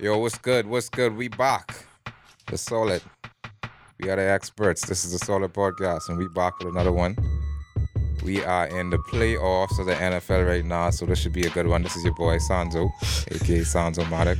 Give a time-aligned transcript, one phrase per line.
[0.00, 0.66] Yo, what's good?
[0.66, 1.14] What's good?
[1.14, 1.84] We back.
[2.46, 3.02] The solid.
[3.98, 4.86] We are the experts.
[4.86, 7.18] This is the solid podcast, and we back with another one.
[8.24, 11.50] We are in the playoffs of the NFL right now, so this should be a
[11.50, 11.82] good one.
[11.82, 12.90] This is your boy Sanzo,
[13.30, 14.38] aka Sanzo Matic.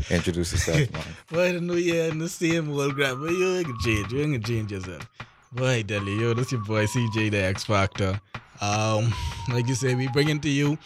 [0.12, 1.02] Introduce yourself, man.
[1.28, 4.12] Boy, the new year in the same old grab, but you ain't gonna change.
[4.12, 5.10] You ain't gonna change yourself.
[5.50, 8.20] Boy, Deli, yo, this your boy CJ, the X Factor.
[8.60, 9.12] Um,
[9.50, 10.78] like you say, we bringing to you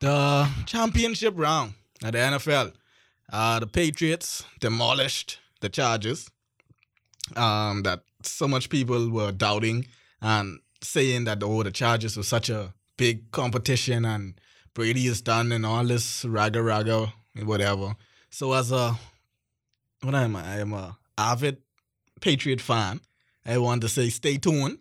[0.00, 2.72] the championship round at the NFL.
[3.30, 6.30] Uh, the Patriots demolished the Chargers.
[7.36, 9.86] Um, that so much people were doubting
[10.22, 14.40] and saying that oh, the Chargers were such a big competition and
[14.74, 17.12] Brady is done and all this raga raga
[17.44, 17.96] whatever.
[18.30, 18.98] So as a
[20.02, 20.54] what am I?
[20.54, 21.58] I am a avid
[22.20, 23.00] Patriot fan.
[23.44, 24.78] I want to say stay tuned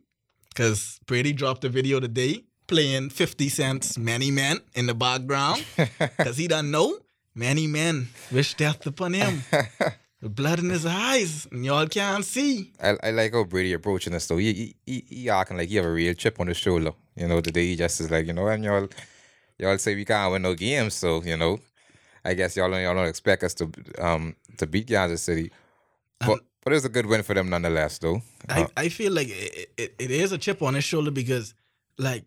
[0.49, 5.66] because Brady dropped a video today playing 50 Cent's Many Men in the background
[5.98, 6.98] because he don't know
[7.38, 9.44] many men wish death upon him.
[10.20, 12.74] The blood in his eyes, and y'all can't see.
[12.82, 14.38] I, I like how Brady approaching this though.
[14.38, 16.94] He, he, he, acting like he have a real chip on his shoulder.
[17.16, 18.90] You know, today he just is like, you know, and y'all
[19.60, 21.60] y'all say we can't win no games, so you know,
[22.26, 25.51] I guess y'all don't y'all don't expect us to um to beat Kansas City.
[26.20, 28.24] But but it was a good win for them nonetheless though.
[28.49, 31.54] I, Uh, I feel like it, it, it is a chip on his shoulder because
[31.99, 32.26] like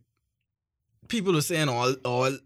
[1.08, 2.38] people are saying all all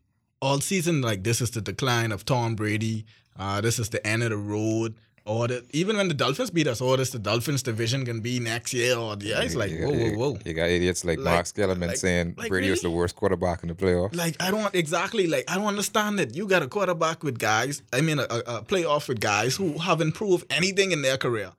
[0.44, 3.04] all season like this is the decline of Tom Brady.
[3.38, 4.94] Uh, this is the end of the road.
[5.26, 8.40] Or the, even when the Dolphins beat us, or this the Dolphins division can be
[8.40, 8.94] next year.
[8.94, 10.38] Or yeah, it's like whoa whoa whoa.
[10.44, 13.62] You got idiots like, Like- Max Kellerman like- saying like Brady is the worst quarterback
[13.62, 14.14] in the playoffs.
[14.14, 16.36] Like I don't exactly like I don't understand it.
[16.36, 17.80] You got a quarterback with guys.
[17.90, 21.52] I mean, a, a a playoff with guys who haven't proved anything in their career,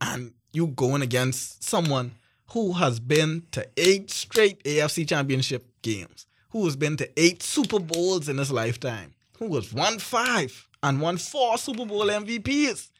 [0.00, 2.12] and you going against someone
[2.52, 7.80] who has been to eight straight AFC Championship games, who has been to eight Super
[7.80, 12.90] Bowls in his lifetime, who has won five and won four Super Bowl MVPs,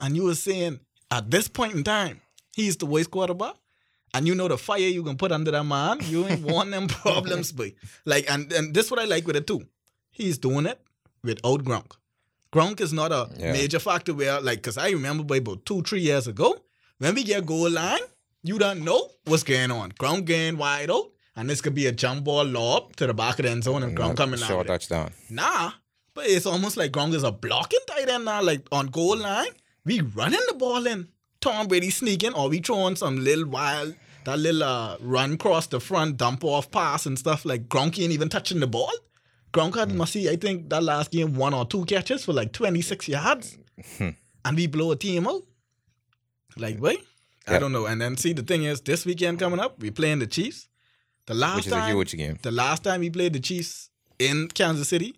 [0.00, 2.20] and you were saying at this point in time
[2.54, 3.54] he's the worst quarterback
[4.14, 6.88] and you know the fire you can put under that man, you ain't want them
[6.88, 7.72] problems, boy.
[8.04, 9.66] Like, and and this what I like with it too.
[10.10, 10.80] He's doing it
[11.22, 11.92] without Gronk.
[12.52, 13.52] Gronk is not a Yeah.
[13.52, 16.56] major factor where, like, cause I remember boy, about two, three years ago,
[16.98, 18.00] when we get goal line,
[18.42, 19.92] you don't know what's going on.
[19.92, 23.38] Gronk getting wide out, and this could be a jump ball lob to the back
[23.38, 24.48] of the end zone, and Gronk coming out.
[24.48, 25.12] Short with touchdown.
[25.30, 25.72] Nah,
[26.14, 28.42] but it's almost like Gronk is a blocking tight end now.
[28.42, 29.48] Like on goal line,
[29.84, 31.08] we running the ball in.
[31.40, 35.78] Tom Brady sneaking, or we throwing some little wild, that little uh, run cross the
[35.78, 37.44] front, dump off pass and stuff.
[37.44, 38.90] Like Gronk ain't even touching the ball.
[39.52, 42.52] Gronk had, must see, I think that last game, one or two catches for like
[42.52, 43.58] 26 yards.
[44.00, 44.16] and
[44.56, 45.42] we blow a team out.
[46.56, 47.00] Like, wait,
[47.46, 47.86] I don't know.
[47.86, 50.68] And then see, the thing is, this weekend coming up, we playing the Chiefs.
[51.26, 52.38] The last Which is a time, huge game.
[52.42, 55.14] the last time we played the Chiefs in Kansas City,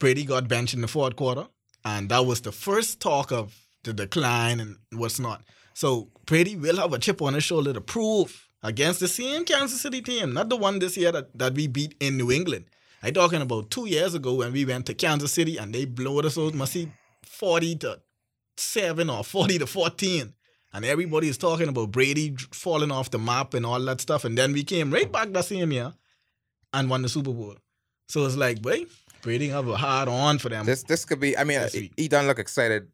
[0.00, 1.46] Brady got benched in the fourth quarter,
[1.84, 5.42] and that was the first talk of the decline and what's not.
[5.74, 9.80] So Brady will have a chip on his shoulder to prove against the same Kansas
[9.80, 12.66] City team, not the one this year that, that we beat in New England.
[13.02, 16.26] I talking about two years ago when we went to Kansas City and they blowed
[16.26, 16.90] us out, must see
[17.24, 18.00] forty to
[18.56, 20.34] seven or forty to fourteen.
[20.72, 24.24] And everybody is talking about Brady falling off the map and all that stuff.
[24.24, 25.94] And then we came right back that same year
[26.74, 27.56] and won the Super Bowl.
[28.08, 28.84] So it's like, boy,
[29.22, 30.66] Brady have a hard on for them.
[30.66, 31.36] This this could be.
[31.36, 32.88] I mean, he, he don't look excited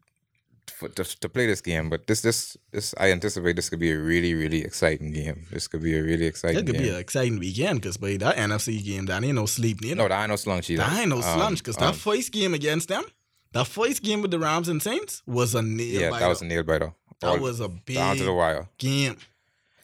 [0.72, 3.90] for, to, to play this game, but this this this I anticipate this could be
[3.90, 5.46] a really really exciting game.
[5.50, 6.82] This could be a really exciting It could game.
[6.84, 9.96] be an exciting weekend because, boy, that NFC game, that ain't no sleep, neither.
[9.96, 10.82] no, that ain't no slunch either.
[10.84, 13.04] that ain't no Um, slunch because um, that first game against them,
[13.52, 16.20] that first game with the Rams and Saints was a nail yeah, biter.
[16.24, 16.94] that was a nail biter.
[17.20, 18.68] That was a big down to the wire.
[18.78, 19.16] game.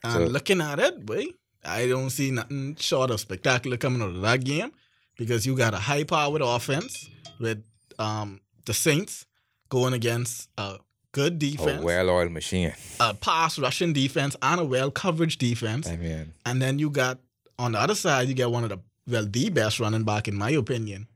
[0.03, 1.27] And So- looking at it, boy,
[1.65, 4.73] I don't see nothing short of spectacular coming out of that game
[5.17, 7.09] because you got a high powered offense
[7.39, 7.63] with
[7.99, 9.27] um, the Saints
[9.69, 10.79] going against a
[11.13, 12.73] good defense, A well-oiled machine.
[12.99, 15.87] a pass rushing defense, and a well coverage defense.
[15.87, 17.19] I mean, And then you got
[17.59, 20.37] on the other side, you get one of the well, the best running back in
[20.37, 21.09] my opinion.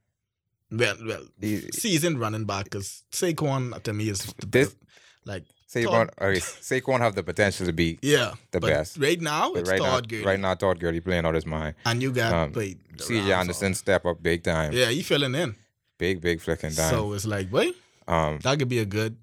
[0.70, 1.24] Well, well,
[1.72, 4.76] seasoned running back because Saquon to me is the This- best.
[5.24, 5.44] Like,
[5.74, 8.96] Saquon, Todd- okay, Saquon have the potential to be, yeah, The but best.
[8.98, 10.24] Right now, but it's right Todd now, Gurley.
[10.24, 11.74] right now, Todd Gurley playing out his mind.
[11.84, 13.32] And you got Um, the C.J.
[13.32, 14.72] Anderson step up big time.
[14.72, 15.56] Yeah, he filling in.
[15.98, 16.90] Big, big flicking time.
[16.90, 17.74] So it's like, wait,
[18.06, 19.16] um, that could be a good,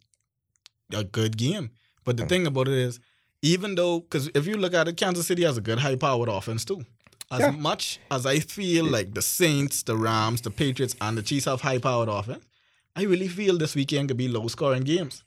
[0.94, 1.72] a good game.
[2.04, 3.00] But the Um, thing about it is,
[3.42, 6.66] even though, because if you look at it, Kansas City has a good high-powered offense
[6.66, 6.86] too.
[7.30, 7.52] As Yeah.
[7.52, 11.62] much as I feel like the Saints, the Rams, the Patriots, and the Chiefs have
[11.62, 12.44] high-powered offense,
[12.96, 15.24] I really feel this weekend could be low-scoring games.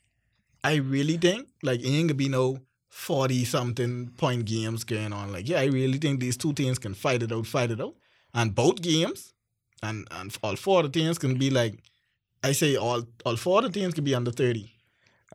[0.65, 2.59] I really think like it ain't gonna be no
[2.89, 5.31] forty something point games going on.
[5.31, 7.95] Like, yeah, I really think these two teams can fight it out, fight it out.
[8.33, 9.33] And both games,
[9.83, 11.83] and and all four of the teams can be like
[12.43, 14.71] I say all all four of the teams can be under thirty.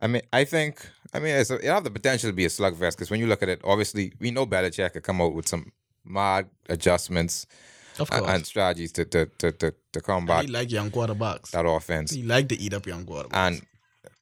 [0.01, 2.49] I mean, I think, I mean, it's a, it have the potential to be a
[2.49, 5.47] slugfest because when you look at it, obviously, we know Belichick could come out with
[5.47, 5.71] some
[6.03, 7.45] mod adjustments
[7.99, 11.51] Of and, and strategies to to to to, to he like young quarterbacks.
[11.51, 12.11] that offense.
[12.11, 13.33] He like to eat up young quarterbacks.
[13.33, 13.61] And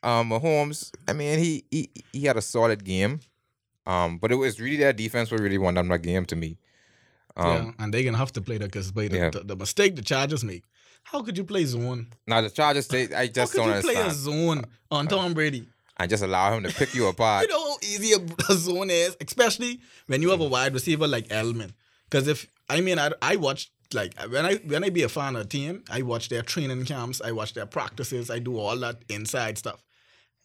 [0.03, 3.19] um, Mahomes, I mean, he he he had a solid game,
[3.85, 6.57] um, but it was really their defense what really won that game to me.
[7.35, 9.29] Um, yeah, and they gonna have to play that because the, Yeah.
[9.29, 10.63] the, the mistake the Chargers make.
[11.03, 12.07] How could you play zone?
[12.27, 15.33] Now the Chargers, they, I just How don't could you play a zone on Tom
[15.33, 15.67] Brady?
[15.97, 17.43] and just allow him to pick you apart.
[17.43, 21.07] You know how easy a, a zone is, especially when you have a wide receiver
[21.07, 21.71] like Edelman.
[22.09, 25.35] Because if I mean, I I watch like when I when I be a fan
[25.35, 28.77] of a team, I watch their training camps, I watch their practices, I do all
[28.79, 29.83] that inside stuff.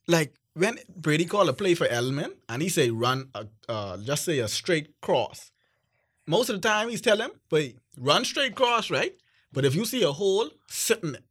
[0.06, 4.25] Like when Brady called a play for Edelman and he say run a uh, just
[4.25, 5.51] say a straight cross.
[6.27, 9.15] Most of the time he's telling him, but run straight cross, right?
[9.53, 11.25] But if you see a hole, sit in it.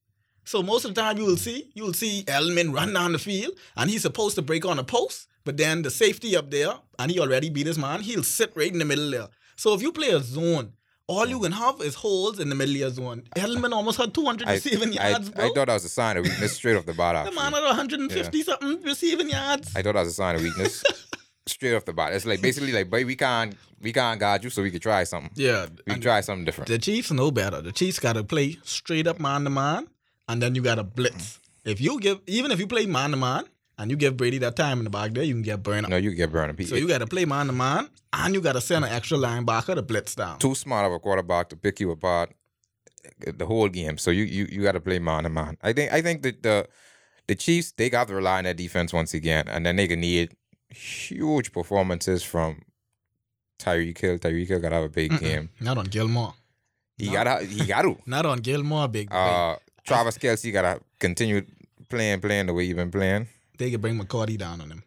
[0.46, 3.20] So most of the time you will see you will see Edelman run down the
[3.20, 6.74] field and he's supposed to break on a post, but then the safety up there
[7.00, 9.30] and he already beat his man, he'll sit right in the middle there.
[9.56, 10.74] So if you play a zone,
[11.08, 13.24] all you can have is holes in the middle of your zone.
[13.36, 15.46] Edelman almost had 200 I, receiving I, yards, bro.
[15.46, 17.26] I thought that was a sign of weakness straight off the bat.
[17.26, 19.76] the man had 150 something receiving yards.
[19.76, 20.84] I thought that was a sign of weakness
[21.46, 22.14] straight off the bat.
[22.14, 25.04] It's like basically like, boy, we can't we can't guard you, so we could try
[25.04, 25.32] something.
[25.36, 26.70] yeah, We can try something different.
[26.70, 27.62] the Chiefs know better.
[27.62, 29.88] The Chiefs got to play straight up man to man,
[30.30, 31.40] and then you got to blitz.
[31.66, 33.44] If you give, even if you play man to man,
[33.78, 35.98] and you give Brady that time in the back there, you can get burned no,
[35.98, 36.68] you can get burned.
[36.68, 39.18] So you got to play man to man, and you got to send an extra
[39.18, 40.40] linebacker to blitz down.
[40.40, 42.32] too smart of a quarterback to pick you apart
[43.26, 43.98] the whole game.
[43.98, 45.58] So you you, you got to play man to man.
[45.62, 46.68] I think I think that the
[47.28, 50.02] the Chiefs they got to rely on their defense once again, and then they gonna
[50.02, 50.36] need
[50.70, 52.62] huge performances from
[53.60, 54.18] Tyreek Hill.
[54.20, 55.50] Tyreek Hill got to have a big game.
[55.60, 56.34] Not on Gilmore.
[56.98, 57.98] He got to he got to.
[58.06, 59.12] Not on Gilmore, big.
[59.12, 61.46] Uh, Travis Kelce got to continue
[61.90, 63.28] playing playing the way he been playing.
[63.58, 64.84] They can bring McCourty down on him.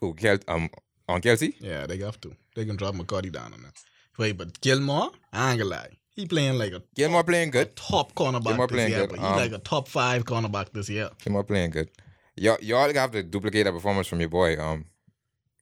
[0.00, 0.70] Who Kel um
[1.08, 1.54] on Kelce?
[1.60, 2.34] Yeah, they have to.
[2.54, 3.72] They can drop McCourty down on him.
[4.18, 5.88] Wait, but Gilmore, I ain't gonna lie.
[6.14, 7.76] He playing like a Gilmore playing good.
[7.76, 9.10] top cornerback Gilmore this playing year, good.
[9.10, 11.10] but he Um, like a top five cornerback this year.
[11.22, 11.90] Gilmore playing good.
[12.36, 14.86] Y'all y'all have to duplicate that performance from your boy um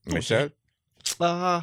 [0.06, 0.50] Michel.
[1.20, 1.62] Uh,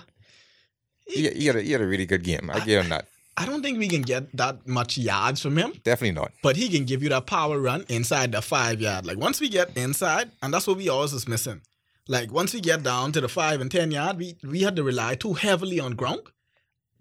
[1.08, 2.50] He, he, had a, he had a really good game.
[2.54, 3.08] I give him that.
[3.38, 6.32] I don't think we can get that much yards from him, Definitely not.
[6.44, 9.06] but he can give you that power run inside the five yard.
[9.06, 11.62] Like once we get inside, and that's what we always is missing.
[12.08, 14.84] Like once we get down to the five and ten yard, we we had to
[14.84, 16.28] rely too heavily on Gronk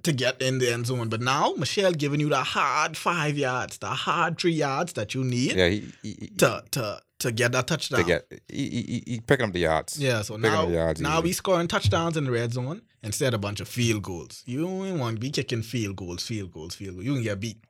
[0.03, 1.09] to get in the end zone.
[1.09, 5.25] But now Michel giving you the hard five yards, the hard three yards that you
[5.25, 8.01] need Yeah, he, he, to to to get that touchdown.
[8.01, 9.99] to get he, he, picking up the yards.
[10.01, 13.39] Yeah, so Picking now, yards now we scoring touchdowns in the red zone instead of
[13.39, 14.43] a bunch of field goals.
[14.47, 17.05] You don't want to be kicking field goals, field goals, field goals.
[17.05, 17.63] You can get beat.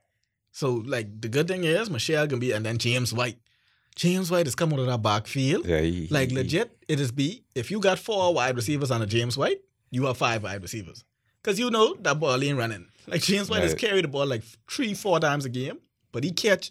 [0.53, 3.39] So like the good thing is Michel can be, and then James White.
[3.97, 5.67] James White is coming out of that backfield.
[5.67, 9.07] Yeah, he, Like legit, it is be if you got four wide receivers on a
[9.07, 9.61] James White,
[9.91, 11.05] you have five wide receivers.
[11.43, 12.87] Cause you know that ball ain't running.
[13.07, 15.79] Like James White has carried the ball like three, four times a game,
[16.13, 16.71] but he catch.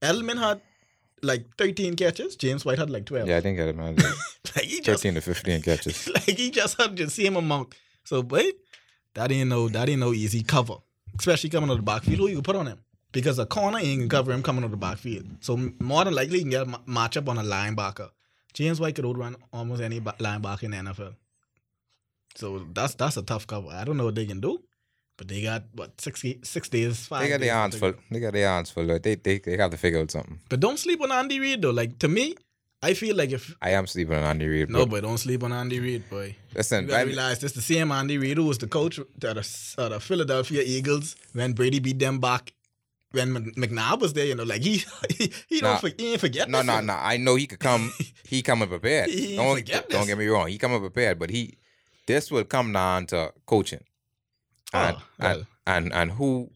[0.00, 0.60] Edelman had
[1.22, 2.36] like 13 catches.
[2.36, 3.28] James White had like 12.
[3.28, 3.96] Yeah, I think I had man,
[4.56, 6.08] Like he just thirteen to fifteen catches.
[6.14, 7.74] like he just had the same amount.
[8.04, 8.46] So, but
[9.14, 10.76] that ain't no that ain't no easy cover,
[11.18, 12.18] especially coming out of the backfield.
[12.18, 12.78] Who you put on him?
[13.12, 15.26] Because a corner ain't gonna cover him coming out of the backfield.
[15.40, 18.10] So more than likely, you can get a matchup on a linebacker.
[18.52, 21.14] James White could outrun almost any linebacker in the NFL.
[22.36, 23.68] So that's that's a tough cover.
[23.70, 24.62] I don't know what they can do,
[25.16, 27.22] but they got what six six days, five.
[27.22, 27.94] They got their hands full.
[28.10, 28.86] They got their hands full.
[28.86, 30.38] They they they have to figure out something.
[30.48, 31.70] But don't sleep on Andy Reid though.
[31.70, 32.34] Like to me,
[32.82, 34.70] I feel like if I am sleeping on Andy Reid.
[34.70, 36.36] no, but don't sleep on Andy Reid, boy.
[36.54, 39.32] listen, You I- realize this the same Andy Reid who was the coach of the,
[39.34, 42.52] the Philadelphia Eagles when Brady beat them back
[43.12, 44.26] when McNabb was there.
[44.26, 44.84] You know, like he
[45.18, 46.50] he, he don't for, he ain't forget.
[46.50, 46.92] no, no, no.
[46.92, 47.92] I know he could come.
[48.28, 49.08] He coming prepared.
[49.08, 50.48] He ain't don't don't get me wrong.
[50.48, 51.54] He coming prepared, but he
[52.06, 53.84] this will come down to coaching.
[54.72, 55.38] And, Oh, well.
[55.38, 56.50] and and and who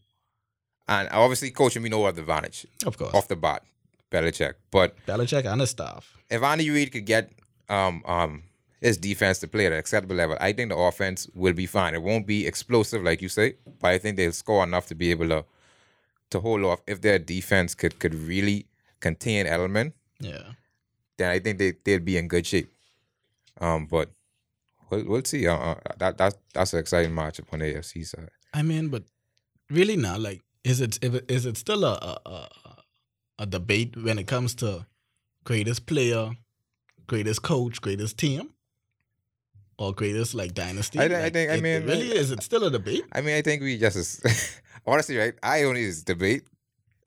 [0.87, 3.63] and obviously coaching we know have the advantage Of course, off the bat,
[4.11, 4.55] Belichick.
[4.71, 6.17] But Belichick and his staff.
[6.29, 7.31] if Andy Reid could get
[7.69, 8.43] um um
[8.81, 11.93] his defense to play at an acceptable level, I think the offense will be fine.
[11.93, 15.11] It won't be explosive like you say, but I think they'll score enough to be
[15.11, 15.45] able to
[16.31, 16.81] to hold off.
[16.87, 18.65] If their defense could could really
[18.99, 20.53] contain Edelman, Yeah,
[21.17, 22.69] then I think they they'd be in good shape.
[23.59, 24.09] Um, but
[24.91, 25.47] we'll we'll see.
[25.47, 28.29] Uh, uh, that that's that's an exciting matchup on the AFC side.
[28.53, 29.03] I mean, but
[29.69, 31.93] really now, like, is it it- is it still a
[32.25, 32.47] a,
[33.39, 34.85] a debate when it comes to
[35.43, 36.31] greatest player,
[37.07, 38.53] greatest coach, greatest team,
[39.77, 40.99] or greatest like dynasty?
[40.99, 43.03] I thi- I Like, think- I mean, it really is it still a debate?
[43.13, 44.21] I mean, I think we just
[44.85, 45.33] honestly, right?
[45.43, 46.43] I only just debate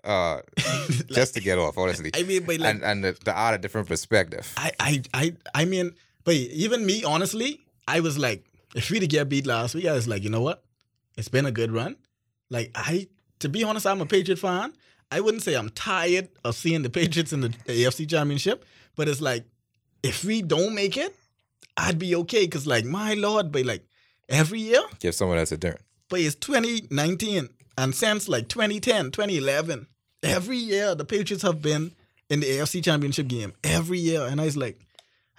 [0.05, 0.41] uh,
[1.13, 2.11] just to get off, honestly.
[2.15, 4.53] I mean, but like, and and the, the odd a different perspective.
[4.57, 9.11] I, I, I, I mean, but even me, honestly, I was like, if we did
[9.11, 10.63] get beat last week, I was like, you know what?
[11.17, 11.97] It's been a good run.
[12.51, 13.09] Like I,
[13.41, 14.73] to be honest, I'm a Patriot fan.
[15.11, 18.65] I wouldn't say I'm tired of seeing the Patriots in the AFC Championship,
[18.97, 19.45] but it's like,
[20.03, 21.15] if we don't make it,
[21.77, 22.47] I'd be okay.
[22.49, 23.85] Cause like, my lord, but like
[24.29, 25.77] every year, Give someone else a turn.
[26.09, 29.87] but it's 2019 and since like 2010, 2011,
[30.23, 31.93] every year the Patriots have been
[32.31, 34.81] in the AFC Championship game every year, and I was like,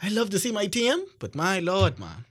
[0.01, 2.25] I love to see my team, but my lord, man,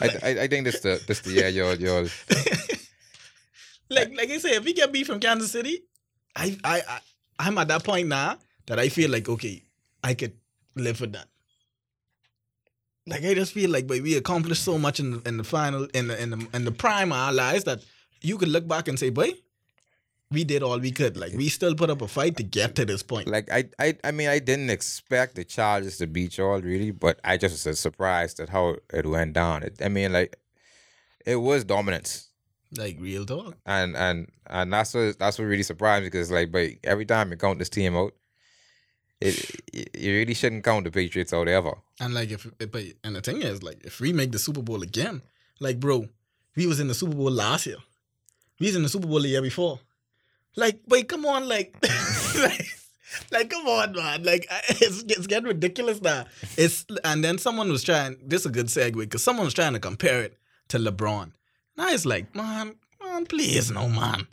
[0.00, 2.08] I, I, I think this the this the year you'll you'll
[3.90, 5.82] like like I say, if we get beat from Kansas City,
[6.36, 6.98] I I, I
[7.38, 9.62] I'm at that point now that I feel like okay,
[10.02, 10.34] I could
[10.76, 11.26] live with that.
[13.06, 15.88] Like I just feel like, but we accomplished so much in the, in the final
[15.94, 17.82] in the in the in the prime of our lives that
[18.22, 19.32] you could look back and say, boy,
[20.30, 21.16] we did all we could.
[21.16, 23.28] Like we still put up a fight to get to this point.
[23.28, 27.20] like I, I I mean I didn't expect the Chargers to beat y'all really, but
[27.24, 29.62] I just was surprised at how it went down.
[29.62, 30.36] It, I mean like
[31.26, 32.28] it was dominance.
[32.76, 33.56] Like real talk.
[33.66, 37.30] And and and that's what that's what really surprised me because like but every time
[37.30, 38.14] you count this team out,
[39.20, 41.76] it, it you really shouldn't count the Patriots out ever.
[41.98, 44.82] And like if but and the thing is, like if we make the Super Bowl
[44.82, 45.22] again,
[45.58, 46.08] like bro,
[46.54, 47.78] we was in the Super Bowl last year.
[48.60, 49.80] We was in the Super Bowl the year before.
[50.56, 51.76] Like, wait, come on, like,
[52.38, 52.66] like,
[53.30, 54.22] like, come on, man.
[54.24, 56.26] Like, it's, it's getting ridiculous now.
[56.56, 58.16] It's and then someone was trying.
[58.24, 60.38] This is a good segue because someone was trying to compare it
[60.68, 61.22] to LeBron.
[61.24, 61.32] And
[61.78, 64.26] I was like, man, man, please, no, man,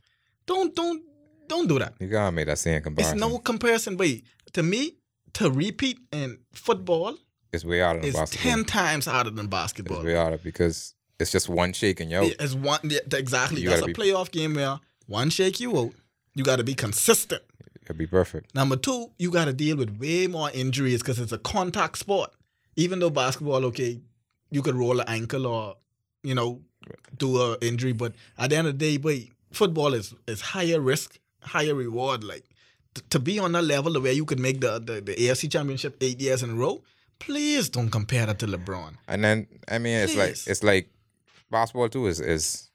[0.46, 1.02] don't, don't,
[1.48, 1.94] don't do that.
[2.00, 3.18] You gotta make that same comparison.
[3.18, 3.96] It's no comparison.
[3.98, 4.98] Wait, to me,
[5.34, 7.16] to repeat in football
[7.54, 8.52] it's way out of is basketball.
[8.52, 9.98] ten times harder than basketball.
[9.98, 12.24] It's way out of because it's just one shake and yo.
[12.24, 13.62] It- It's one yeah, exactly.
[13.62, 15.94] You That's a be- playoff game where one shake you out.
[16.38, 17.42] You got to be consistent.
[17.84, 18.54] It'd be perfect.
[18.54, 22.32] Number two, you got to deal with way more injuries because it's a contact sport.
[22.76, 24.02] Even though basketball, okay,
[24.52, 25.78] you could roll an ankle or
[26.22, 26.62] you know
[27.18, 30.80] do a injury, but at the end of the day, boy, football is is higher
[30.80, 32.24] risk, higher reward.
[32.24, 32.44] Like
[32.94, 35.98] t- to be on that level where you could make the, the the AFC Championship
[36.02, 36.84] eight years in a row.
[37.18, 38.94] Please don't compare that to LeBron.
[39.08, 40.92] And then I mean it's like it's like
[41.50, 42.67] basketball too is is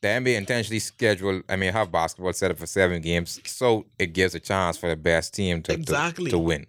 [0.00, 4.12] the NBA intentionally schedule I mean have basketball set up for seven games so it
[4.12, 6.30] gives a chance for the best team to to- Exactly.
[6.30, 6.66] to, win.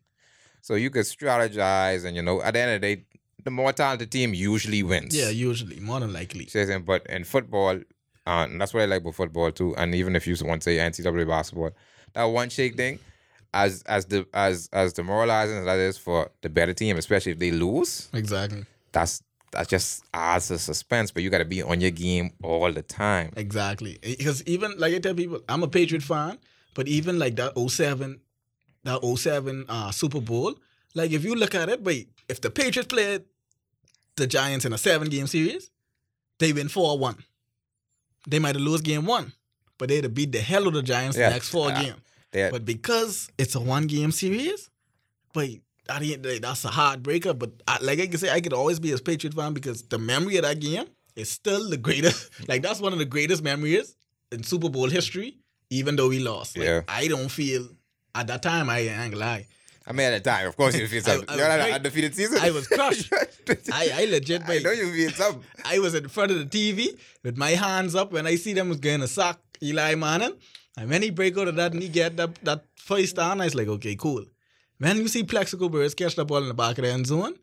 [0.62, 3.06] So you could strategize and you know at the end of the day
[3.44, 5.16] the more talented team usually wins.
[5.16, 6.48] Yeah, usually more than likely.
[6.48, 6.84] See what I'm saying?
[6.84, 7.76] But in football,
[8.28, 9.74] uh, and that's what I like about football too.
[9.78, 11.72] And even if you want to say NCAA basketball,
[12.14, 13.00] that one shake thing,
[13.54, 17.40] as as the as as demoralizing as that is for the better team, especially if
[17.40, 18.66] they lose, Exactly.
[18.92, 21.12] that's that just adds to suspense.
[21.12, 23.34] But you got to be on your game all the time.
[23.36, 23.98] Exactly.
[24.02, 26.38] Because even like I tell people, I'm a Patriot fan,
[26.76, 28.20] but even like that 07,
[28.84, 30.56] that 07 uh, Super Bowl,
[30.96, 33.24] like if you look at it, wait, if the Patriots played
[34.16, 35.70] the Giants in a seven game series,
[36.40, 37.16] they win 4 1.
[38.28, 39.34] They might have lost game one,
[39.78, 41.30] but they'd have beat the hell out of the Giants Yeah.
[41.30, 42.52] the next four Uh, games.
[42.52, 44.70] But because it's a one game series,
[45.34, 45.50] but
[45.90, 47.38] at the end the day, that's a heartbreaker.
[47.38, 49.98] But I, like I can say, I could always be a Patriot fan because the
[49.98, 52.30] memory of that game is still the greatest.
[52.48, 53.96] like that's one of the greatest memories
[54.32, 55.38] in Super Bowl history,
[55.70, 56.58] even though we lost.
[56.58, 56.82] Like, Yeah.
[56.88, 57.68] I don't feel
[58.16, 58.70] at that time.
[58.70, 59.48] I ain't gonna lie.
[59.88, 61.36] I mean, at the time, of course, you feel something.
[61.36, 62.40] You're not an undefeated season.
[62.40, 63.12] I was crushed.
[63.74, 65.44] I, I legit, I know you feel something.
[65.66, 68.70] I was in front of the TV with my hands up when I see them
[68.70, 70.34] was going to sack Eli Manning.
[70.78, 73.46] And when he break out of that and he get that, that first down, I
[73.46, 74.26] was like, okay, cool.
[74.80, 77.36] When you see Plaxico Burress catch the ball in the back of the end zone,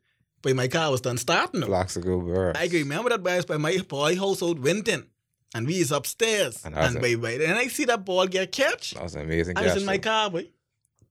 [0.42, 1.60] but my car was done starting.
[1.60, 1.66] though.
[1.66, 2.52] Plaxico Burr.
[2.56, 5.06] I can remember that bias by my boy household Winton.
[5.54, 6.64] And we is upstairs.
[6.64, 8.92] And And, by, by, and I see that ball get catch.
[8.92, 10.48] That was an amazing I was in my car, boy.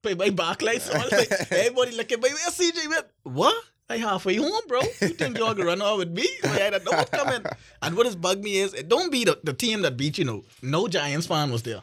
[0.01, 1.01] By my back lights on.
[1.09, 2.89] Like, everybody looking, boy, where's CJ?
[2.89, 3.01] Man?
[3.23, 3.55] What?
[3.89, 4.81] I halfway home, bro.
[4.81, 6.27] You think you're gonna run off with me?
[6.43, 7.43] Boy, I don't know what's coming.
[7.81, 10.25] And what has bugged me is it don't be the, the team that beat you
[10.25, 10.43] know.
[10.63, 11.81] No Giants fan was there.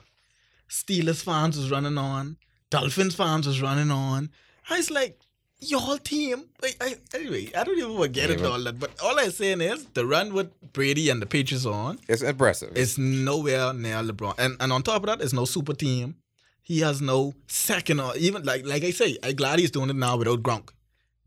[0.68, 2.36] Steelers fans was running on.
[2.72, 4.30] Dolphins fans was running on.
[4.70, 5.18] I was like,
[5.60, 6.44] your team.
[6.60, 8.80] Like, I, anyway, I don't even want to get Yeah, into all that.
[8.80, 12.72] But all I'm saying is the run with Brady and the Patriots on It's impressive.
[12.74, 14.34] it's nowhere near LeBron.
[14.38, 16.16] And and on top of that, it's no super team.
[16.64, 19.96] He has no second or even like like I say, I'm glad he's doing it
[19.96, 20.70] now without Gronk.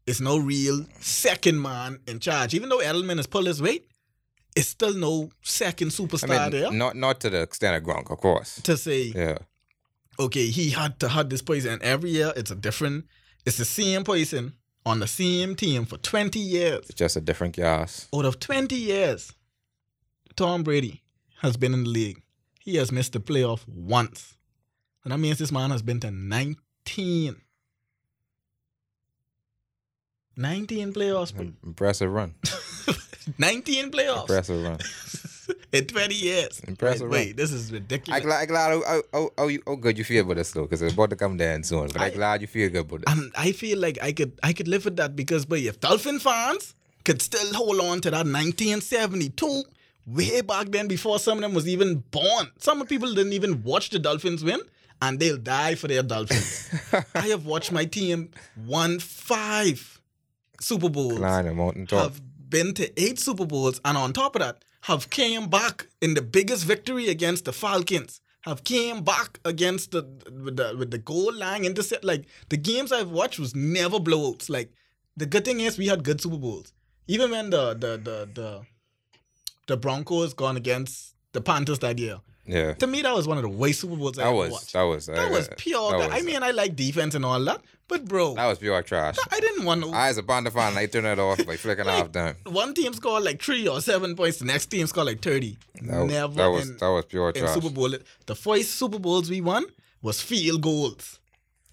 [0.08, 2.54] It's no real second man in charge.
[2.54, 3.88] Even though Edelman has pulled his weight,
[4.56, 8.18] it's still no second I superstar there not not to the extent of Gronk, of
[8.20, 8.62] course.
[8.64, 9.38] to say, Yeah.
[10.20, 11.74] Okay, he had to have this person.
[11.74, 13.06] And every year it's a different,
[13.46, 14.54] it's the same person
[14.86, 16.86] on the same team for 20 years.
[16.90, 18.08] It's just a different gas.
[18.14, 19.34] Out of 20 years,
[20.36, 21.02] Tom Brady
[21.40, 22.22] has been in the league.
[22.60, 24.36] He has missed the playoff once.
[25.04, 27.36] And that means this man has been to 19.
[30.38, 31.56] 19 playoffs.
[31.64, 32.36] Impressive run.
[33.38, 34.80] 19 playoffs Impressive run.
[35.72, 36.60] in 20 years.
[36.68, 38.22] Impressive Wait, wait, this is I ridiculous.
[38.24, 40.82] glad, I glad how, how, how, you, how good you feel about this though, because
[40.82, 41.88] it's about to come down soon.
[41.88, 43.32] But I, I- glad you feel good about it.
[43.38, 46.76] I feel like I could I could live with that because but if Dolphin fans
[47.04, 49.64] could still hold on to that 1972
[50.08, 52.52] way back then before some of them was even born.
[52.60, 54.60] Some people didn't even watch the Dolphins win
[55.02, 56.70] and they'll die for their Dolphins.
[57.16, 58.32] I have watched my team
[58.66, 60.00] won five
[60.62, 61.18] Super Bowls.
[61.18, 62.04] Climb the mountain top.
[62.04, 66.14] have been to eight Super Bowls, and on top of that, have came back in
[66.14, 68.22] the biggest victory against the Falcons.
[68.42, 70.04] Have came back against the
[70.44, 72.04] with the with the goal line intercept.
[72.04, 74.50] Like the games I've watched was never blowouts.
[74.50, 74.70] Like
[75.18, 76.72] the good thing is we had good Super Bowls.
[77.08, 78.62] Even when the the the the,
[79.68, 82.20] the Broncos gone against the Panthers that year.
[82.48, 82.74] Yeah.
[82.76, 84.74] To me, that was one of the worst Super Bowls I That ever was, watched.
[84.74, 85.92] that was, That was uh, pure.
[85.92, 86.12] that God.
[86.12, 89.16] I mean, I like defense and all that, but bro, that was pure trash.
[89.32, 89.92] I didn't want to.
[89.92, 92.36] I, as a Panther fan, I turned it off by flicking off them.
[92.46, 94.40] one team scored like three or seven points.
[94.40, 95.58] The next team scored like thirty.
[95.82, 97.54] That, was- Never that was, in, that was pure trash.
[97.54, 97.94] Super Bowl.
[98.26, 99.66] The first Super Bowls we won
[100.02, 101.20] was field goals.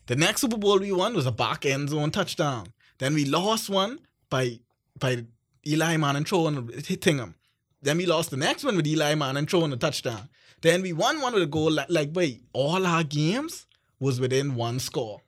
[0.07, 2.66] The next Super Bowl we won was a back end zone touchdown.
[2.99, 4.59] Then we lost one by
[4.99, 5.25] by
[5.66, 7.35] Eli Manning throwing hitting him.
[7.81, 10.28] Then we lost the next one with Eli Manning throwing a touchdown.
[10.61, 11.73] Then we won one with a goal.
[11.73, 13.66] Like, like wait, all our games
[13.99, 15.21] was within one score,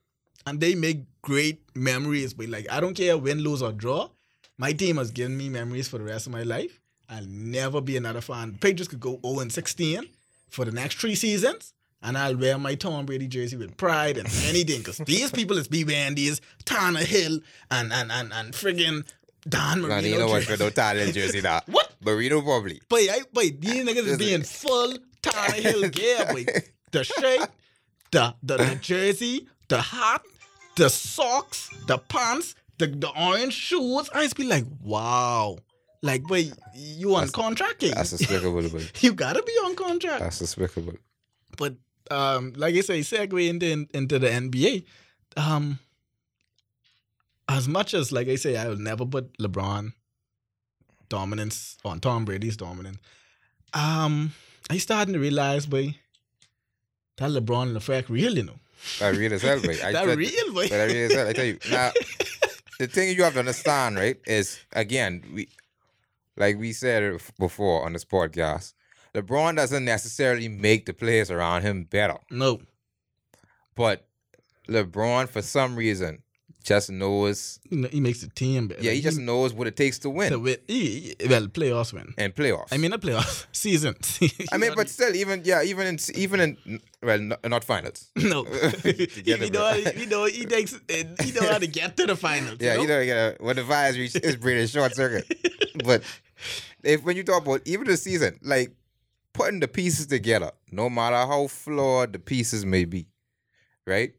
[0.47, 2.35] and they make great memories.
[2.35, 4.11] But like, I don't care win, lose or draw.
[4.59, 6.81] My team has given me memories for the rest of my life.
[7.09, 8.57] I'll never be another fan.
[8.61, 10.09] Patriots could go 0 and 16
[10.49, 14.29] for the next three seasons, and I'll wear my Tom Brady jersey with pride and
[14.45, 14.79] anything.
[14.79, 19.05] Because these people is be wearing these Tannehill and and and and friggin'
[19.49, 19.89] Dan Marino.
[19.97, 20.49] Man, you know what?
[20.49, 20.71] no
[21.11, 21.65] jersey that.
[21.69, 21.93] What?
[22.01, 22.81] Marino probably.
[22.89, 26.47] But I, but these niggas is being full Tannehill gear, boy.
[26.93, 27.51] The shirt,
[28.13, 30.23] the, the the jersey, the hat,
[30.77, 34.11] the socks, the pants, the the orange shoes.
[34.15, 35.57] I just be like, wow.
[36.03, 37.83] Like, boy, you on contract?
[37.83, 37.93] eh?
[37.95, 38.63] That's despicable.
[39.01, 40.21] you gotta be on contract.
[40.21, 40.95] That's despicable.
[41.57, 41.77] But
[42.11, 44.85] um, like I say, segue into into the NBA.
[45.37, 45.79] Um,
[47.49, 49.93] as much as like I say, I will never put LeBron
[51.09, 52.99] dominance on Tom Brady's dominance.
[53.73, 54.33] Um,
[54.71, 55.97] I starting to realize, boy,
[57.17, 58.59] that LeBron and the fact real, you know.
[59.01, 59.77] That real as hell, boy.
[59.83, 60.69] I that said- real, boy.
[60.69, 61.29] But that real as hell.
[61.29, 61.59] I tell you.
[61.71, 61.91] Now,
[62.79, 65.49] the thing you have to understand, right, is again, we
[66.37, 68.75] like we said before on this podcast,
[69.15, 72.17] LeBron doesn't necessarily make the players around him better.
[72.31, 72.61] no,
[73.77, 74.07] But
[74.69, 76.24] LeBron, for some reason,
[76.65, 77.61] just knows.
[77.69, 78.83] you know, he makes the team better.
[78.83, 80.57] Yeah, he just knows what it takes to to win.
[80.67, 82.15] He, he- well, playoffs win.
[82.19, 82.73] and playoffs.
[82.73, 83.95] I mean, not playoffs, season.
[84.53, 88.11] I mean, but still, even yeah, even in even in well, not, not finals.
[88.17, 92.07] No, he, it, know, how- know he takes eh, he know how to get to
[92.07, 92.57] the finals.
[92.61, 93.35] Yeah, you know, you know?
[93.41, 95.27] when the virus reach, it's pretty short circuit.
[95.85, 96.03] but
[96.83, 98.73] if when you talk about even the season, like
[99.35, 103.07] putting the pieces together, no matter how flawed the pieces may be,
[103.87, 104.15] right?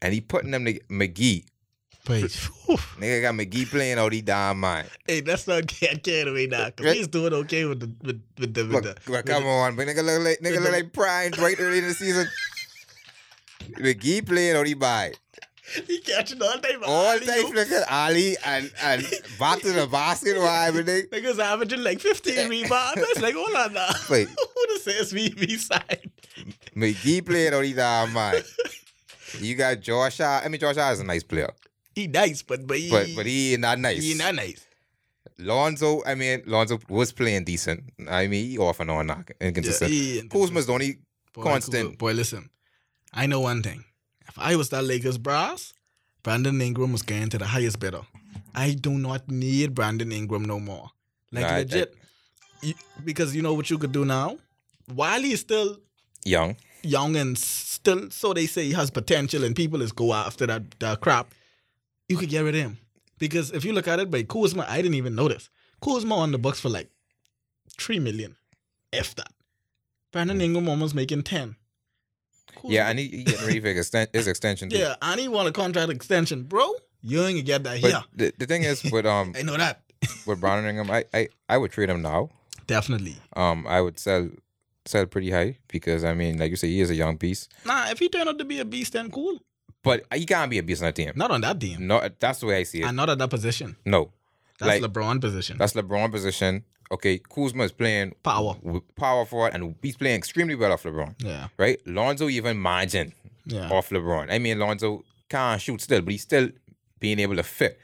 [0.00, 1.44] And he putting them to McGee.
[2.04, 2.20] But
[2.66, 4.88] whew, Nigga got McGee playing out he damn mind.
[5.06, 6.70] hey, that's not get carried away now.
[6.70, 6.96] Cause Right.
[6.96, 8.96] he's doing okay with the with, with the with Look, the.
[9.10, 11.78] well, with come the- on, but nigga look like nigga look like prime right early
[11.78, 12.26] in the season.
[13.78, 15.12] McGee playing out he by.
[15.86, 16.82] He catching all time.
[16.84, 17.26] All alley-oop.
[17.26, 19.06] time flicker Ali and and
[19.38, 21.06] back to the basket or everything.
[21.06, 22.48] Niggas averaging like 15 eh.
[22.48, 23.00] rebounds.
[23.00, 23.88] It's like, hold on now.
[24.10, 24.28] Wait.
[24.54, 26.10] Who the says we we side?
[26.76, 28.44] McGee playing out he damn mind.
[29.38, 30.44] You got Josh Hart.
[30.44, 31.50] I mean, Josh Hart is a nice player,
[31.94, 34.02] He nice, but but he but but he not nice.
[34.02, 34.66] he not nice.
[35.38, 37.84] Lonzo, I mean, Lonzo was playing decent.
[38.08, 39.90] I mean, he off and on, not inconsistent.
[39.90, 40.98] he Kuzma's the only
[41.32, 41.98] Boy, constant.
[41.98, 42.50] Boy, listen.
[43.12, 43.84] I know one thing.
[44.28, 45.72] If I was that Lakers brass,
[46.22, 48.02] Brandon Ingram was getting to the highest bidder.
[48.54, 50.90] I do not need Brandon Ingram no more.
[51.32, 51.94] Like Nah, I- legit.
[53.04, 54.38] Because you know what you could do now?
[54.94, 55.78] While he's still
[56.24, 56.56] young.
[56.82, 60.78] young and still so they say he has potential and people is go after that,
[60.78, 61.34] that crap,
[62.12, 62.78] you could get rid of him.
[63.18, 65.48] Because if you look at it, by Kuzma, I didn't even notice.
[65.80, 66.88] Kuzma on the books for like
[67.78, 68.36] three million.
[68.92, 69.32] If that.
[70.12, 71.56] Brandon Ingram almost making ten.
[72.54, 73.68] Kuzma- Yeah, and he, he getting ready for
[74.12, 74.68] his extension.
[74.68, 74.76] Too.
[74.76, 76.68] yeah, and he want a contract extension, bro.
[77.00, 78.02] You ain't gonna get that But here.
[78.14, 79.82] the, the thing is with um I know that.
[80.26, 82.28] with Brandon Ingram, I, I I would trade him now.
[82.66, 83.16] Definitely.
[83.34, 84.28] Um, I would sell
[84.84, 87.52] sell pretty high because I mean, like you say, he is a young beast.
[87.64, 89.38] Nah, if he turned out to be a beast, then cool.
[89.82, 91.12] But he can't be a beast on that team.
[91.16, 91.86] Not on that team.
[91.86, 92.86] No, that's the way I see it.
[92.86, 93.76] And not at that position.
[93.84, 94.12] No,
[94.58, 95.58] That's Like- LeBron position.
[95.58, 96.64] that's LeBron position.
[96.92, 98.54] Okay, Kuzma is playing Power.
[98.96, 101.14] power forward, and he's playing extremely well off LeBron.
[101.18, 101.48] Yeah.
[101.56, 103.12] Right, Lonzo even margin
[103.46, 103.70] Yeah.
[103.70, 104.30] off LeBron.
[104.30, 106.50] I mean, Lonzo can't shoot still, but he's still
[107.00, 107.80] being able to fit.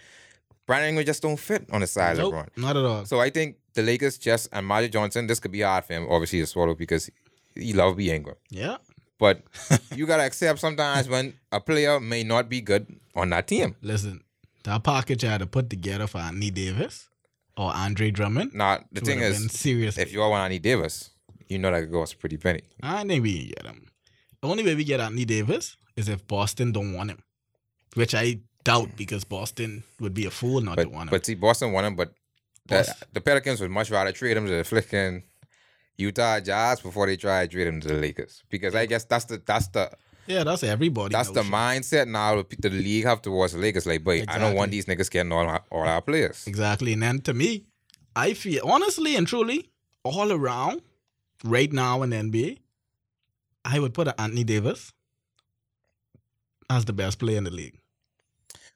[0.66, 2.48] Brandon Ingram just don't fit on the side Nope, of LeBron.
[2.58, 3.04] not at all.
[3.06, 6.06] So I think the Lakers just and Magic Johnson, this could be hard for him,
[6.11, 7.11] obviously to swallow because
[7.56, 8.37] he love B Ingram.
[8.50, 8.76] Yeah.
[9.18, 9.42] But
[9.94, 13.76] you gotta accept sometimes when a player may not be good on that team.
[13.83, 14.22] Listen,
[14.64, 17.09] that package I had to put together for Anthony Davis
[17.57, 18.54] or Andre Drummond.
[18.54, 19.98] Now the thing is, serious.
[19.98, 21.11] if you all want Anthony Davis,
[21.48, 22.62] you know that could cost a pretty penny.
[22.83, 23.87] I think we can get him.
[24.40, 27.22] The only way we get Anthony Davis is if Boston don't want him,
[27.94, 31.11] which I doubt because Boston would be a fool not to want him.
[31.11, 32.12] but see, Boston want him, but
[32.66, 35.24] the, the Pelicans would much rather trade him to the flicking
[35.98, 38.42] Utah Jazz before they try to trade him to the Lakers.
[38.48, 39.90] Because I guess that's the that's the
[40.28, 41.12] yeah, that's everybody.
[41.12, 43.87] that's the mindset now the league have towards the Lakers.
[43.87, 46.46] Like, boy, I don't want these niggas getting all our, all our players.
[46.46, 46.92] Exactly.
[46.92, 47.64] And then to me,
[48.14, 49.70] I feel honestly and truly,
[50.04, 50.82] all around,
[51.44, 52.58] right now in the NBA,
[53.64, 54.92] I would put Anthony Davis
[56.68, 57.78] as the best player in the league.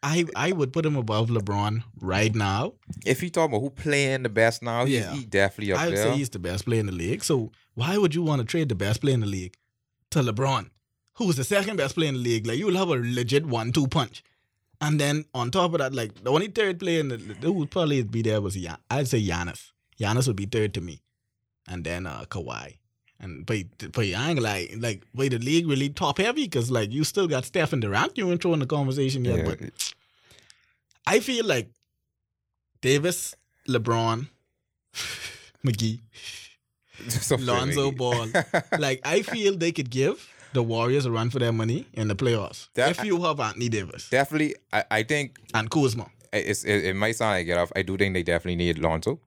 [0.02, 2.74] I I would put him above LeBron right now.
[3.06, 5.12] If you talk about who playing the best now, he, Yeah.
[5.14, 6.12] he definitely up I would there.
[6.12, 7.22] say he's the best player in the league.
[7.24, 9.56] So why would you want to trade the best player in the league
[10.10, 10.70] to LeBron,
[11.14, 12.46] who's the second best player in the league?
[12.46, 14.22] Like you'll have a legit one-two punch.
[14.80, 17.70] And then on top of that, like the only third player in the, who would
[17.70, 19.70] probably be there was Gian, I'd say Giannis.
[20.00, 21.02] Giannis would be third to me,
[21.68, 22.78] and then uh Kawhi.
[23.22, 23.56] And but
[23.92, 27.28] but I ain't gonna like wait, the league really top heavy because like you still
[27.28, 29.38] got Steph and Durant you ain't throwing the conversation yet.
[29.38, 29.44] Yeah.
[29.44, 29.60] But
[31.06, 31.68] I feel like
[32.80, 33.36] Davis,
[33.68, 34.26] LeBron,
[35.64, 36.00] McGee,
[37.08, 37.92] So Lonzo.
[37.92, 38.26] Ball.
[38.78, 42.14] like I feel they could give the Warriors a run for their money in the
[42.16, 46.08] playoffs That- if you have Anthony Davis definitely, I, I think and Kuzma.
[46.32, 47.72] it's, it, it might sound like get off.
[47.76, 49.20] I do think they definitely need Lonzo.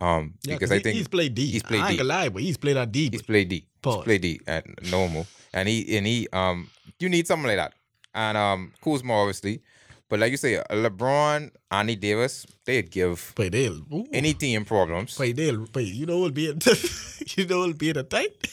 [0.00, 1.46] Um, Yeah, because 'cause I think he's played D.
[1.46, 1.96] he's played I ain't D.
[1.98, 3.08] gonna lie, but he's played that D.
[3.12, 3.66] he's played D.
[3.82, 3.96] Pause.
[3.96, 7.74] He's played D at normal, and he and he um you need something like that,
[8.14, 9.62] and um Kuzma obviously,
[10.08, 13.80] but like you say, LeBron, Anthony Davis, they'd give But they'll
[14.12, 15.16] any team problems.
[15.16, 16.66] but they'll but you know what'll be at
[17.36, 18.48] you know what'll be at the tight?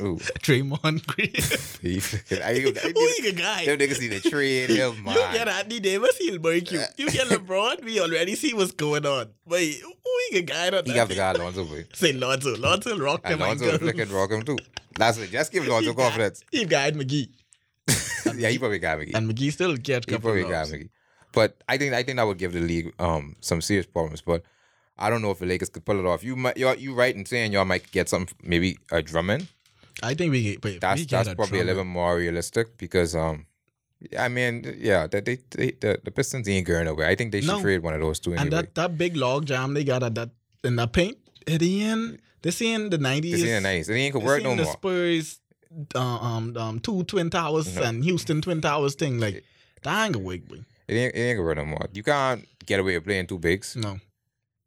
[0.00, 1.30] Ooh, Draymond Green.
[1.82, 3.64] he freaking- I, I, Who the guy?
[3.66, 6.82] them niggas need to trade him, You get Anthony Davis, he'll break you.
[6.96, 9.30] You get LeBron, we already see what's going on.
[9.44, 9.92] Wait, who
[10.30, 11.84] he the guy that He got the guy Lonzo, boy.
[11.92, 12.56] Say Lonzo.
[12.56, 13.40] Lonzo rock them.
[13.40, 14.58] Lonzo flicking rock him too.
[14.96, 15.30] That's it.
[15.30, 16.42] Just give Lonzo confidence.
[16.50, 17.28] He got McGee.
[18.36, 19.14] yeah, he probably got McGee.
[19.14, 20.88] And McGee still catch He probably got McGee.
[21.32, 24.20] But I think I think that would give the league um some serious problems.
[24.22, 24.42] But
[24.98, 26.22] I don't know if the Lakers could pull it off.
[26.22, 29.48] You might you're you right in saying y'all might get some maybe a Drummond.
[30.02, 33.14] I think we get, wait, That's we get that's probably a little more realistic because
[33.14, 33.46] um
[34.18, 37.06] I mean yeah they, they, they the, the Pistons ain't going nowhere.
[37.08, 37.60] I think they should No.
[37.60, 38.42] trade one of those two anyway.
[38.42, 40.30] And that, that big log jam they got at that
[40.64, 42.20] in that paint at the end.
[42.42, 43.40] This in the nineties.
[43.40, 43.88] This in the nineties.
[43.88, 44.72] It ain't gonna work no the more.
[44.72, 45.38] Spurs,
[45.94, 47.82] uh, um, um, two twin towers No.
[47.84, 49.20] and Houston twin towers thing.
[49.20, 49.44] Like
[49.82, 50.64] that ain't gonna work, boy.
[50.88, 51.86] It ain't, it ain't gonna work no more.
[51.92, 53.76] You can't get away with playing two bigs.
[53.76, 54.00] No,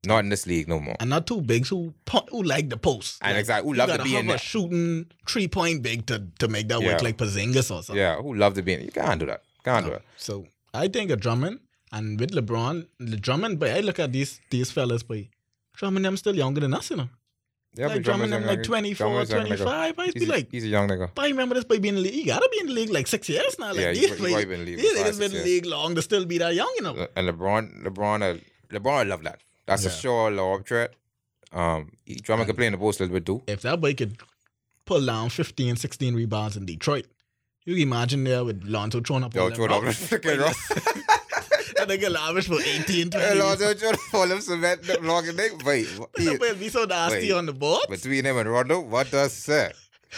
[0.05, 0.95] Not in this league no more.
[0.99, 1.93] and not too bigs who
[2.31, 3.17] who like the post.
[3.21, 4.37] And Like, exactly, who love to be in there.
[4.37, 6.93] shooting three point big to to make that Yeah.
[6.93, 7.95] work like Porzingis or something.
[7.97, 9.41] Yeah, who love to be in You can't do that.
[9.63, 9.97] Can't do No.
[9.97, 10.03] it.
[10.17, 11.59] So I think a Drummond
[11.91, 15.19] and with LeBron, the Drummond, but I look at these these fellas, but
[15.75, 17.09] Drummond them still younger than us, you know.
[17.77, 19.99] Yeah, like Drummond them like 24, Drummond's a 25.
[19.99, 21.09] I used to He's be a, like, he's a young nigga.
[21.13, 22.13] but I remember this boy being in the league.
[22.13, 23.71] He gotta be in the league like six years now.
[23.73, 24.85] Like yeah, he's, he's probably been in the league.
[24.95, 27.07] five, niggas been in the league long to still be that young, you know.
[27.17, 28.39] And LeBron, LeBron, uh,
[28.71, 29.39] LeBron love that.
[29.65, 29.95] That's a Yeah.
[29.95, 30.93] sure lob threat.
[31.51, 33.41] Um, Drummond can play in the post a little bit too.
[33.47, 34.17] If that boy could
[34.85, 37.07] pull down 15, 16 rebounds in Detroit,
[37.65, 39.83] you can imagine there with Lonzo throwing up Yo, all them throw it up.
[39.83, 40.07] rocks.
[40.09, 40.55] Freaking rock.
[41.77, 43.17] That nigga lavish for 18, 20.
[43.25, 45.51] Hey, Lonzo trying to fall him cement the long and neck.
[45.65, 47.31] Wait, That boy be so nasty Wait.
[47.33, 47.81] on the board.
[47.89, 49.73] between him and Rondo, what does say?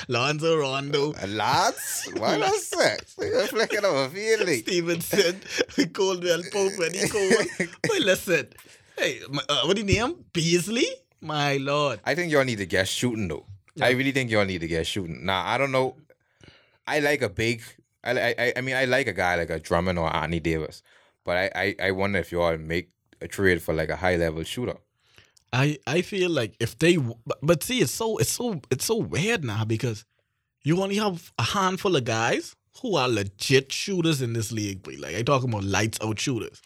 [0.07, 1.07] Lonzo Rondo.
[1.13, 2.97] What does that say?
[3.17, 4.59] Nigga flicking over feeling.
[4.61, 5.41] Stephenson,
[5.93, 7.33] Caldwell-Pope when he cold.
[7.81, 8.47] But listen,
[8.97, 10.25] hey, uh, what do you name?
[10.33, 10.87] Beasley?
[11.21, 11.99] My lord.
[12.05, 13.45] I think y'all need to get shooting though.
[13.81, 15.25] I really think y'all need to get shooting.
[15.25, 15.95] Now I don't know.
[16.87, 17.61] I like a big.
[18.03, 20.81] I I I- mean I like a guy like a Drummond or Anthony Davis,
[21.23, 22.89] but I I, I wonder if y'all make
[23.21, 24.77] a trade for like a high level shooter.
[25.53, 28.97] I I feel like if they, but, but see, it's so it's so it's so
[28.97, 30.05] weird now because
[30.63, 34.83] you only have a handful of guys who are legit shooters in this league.
[34.83, 36.61] But like I talking about lights out shooters,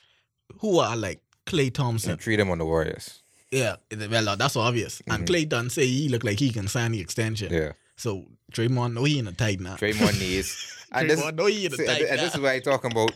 [0.59, 2.17] who are like Klay Thompson.
[2.17, 3.21] Treat him on the Warriors.
[3.51, 3.75] Yeah,
[4.09, 5.01] well that's obvious.
[5.07, 7.49] And Klay done say he look like he can sign the extension.
[7.49, 7.63] Mm-hmm.
[7.63, 9.75] Yeah, So Draymond know he in a tight now.
[9.75, 10.87] Draymond needs.
[10.93, 12.91] and this, Draymond know he in a tight and, and this is what I talking
[12.91, 13.11] about.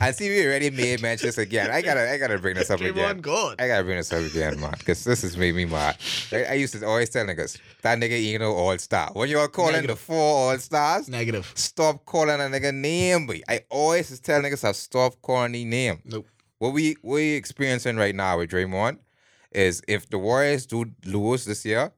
[0.00, 1.70] I see, we already made mention again.
[1.70, 2.94] I gotta, I gotta bring this up again.
[2.94, 3.20] Draymond again.
[3.22, 3.56] God.
[3.60, 5.96] I gotta bring this up again, man, because this has made me mad.
[6.30, 9.10] Like, I used to always tell niggas that nigga ain't no all star.
[9.14, 11.50] When you all calling the four all stars, Negative.
[11.54, 13.26] stop calling a nigga name.
[13.26, 13.40] Boy.
[13.48, 16.00] I always tell niggas I stop calling the name.
[16.04, 16.26] Nope.
[16.58, 18.98] What we we experiencing right now with Draymond
[19.52, 21.92] is if the Warriors do lose this year,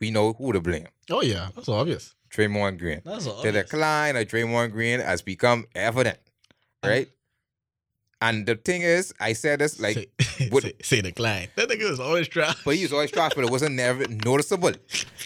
[0.00, 0.88] we know who to blame.
[1.10, 2.14] Oh yeah, that's obvious.
[2.30, 3.00] Draymond Green.
[3.04, 3.54] That's The obvious.
[3.64, 6.18] decline of Draymond Green has become evident,
[6.84, 7.08] right?
[8.20, 11.48] And the thing is, I said this like, say, what- say, say decline.
[11.54, 12.56] That nigga was always trash.
[12.64, 14.72] but he was always trash, but it wasn't never noticeable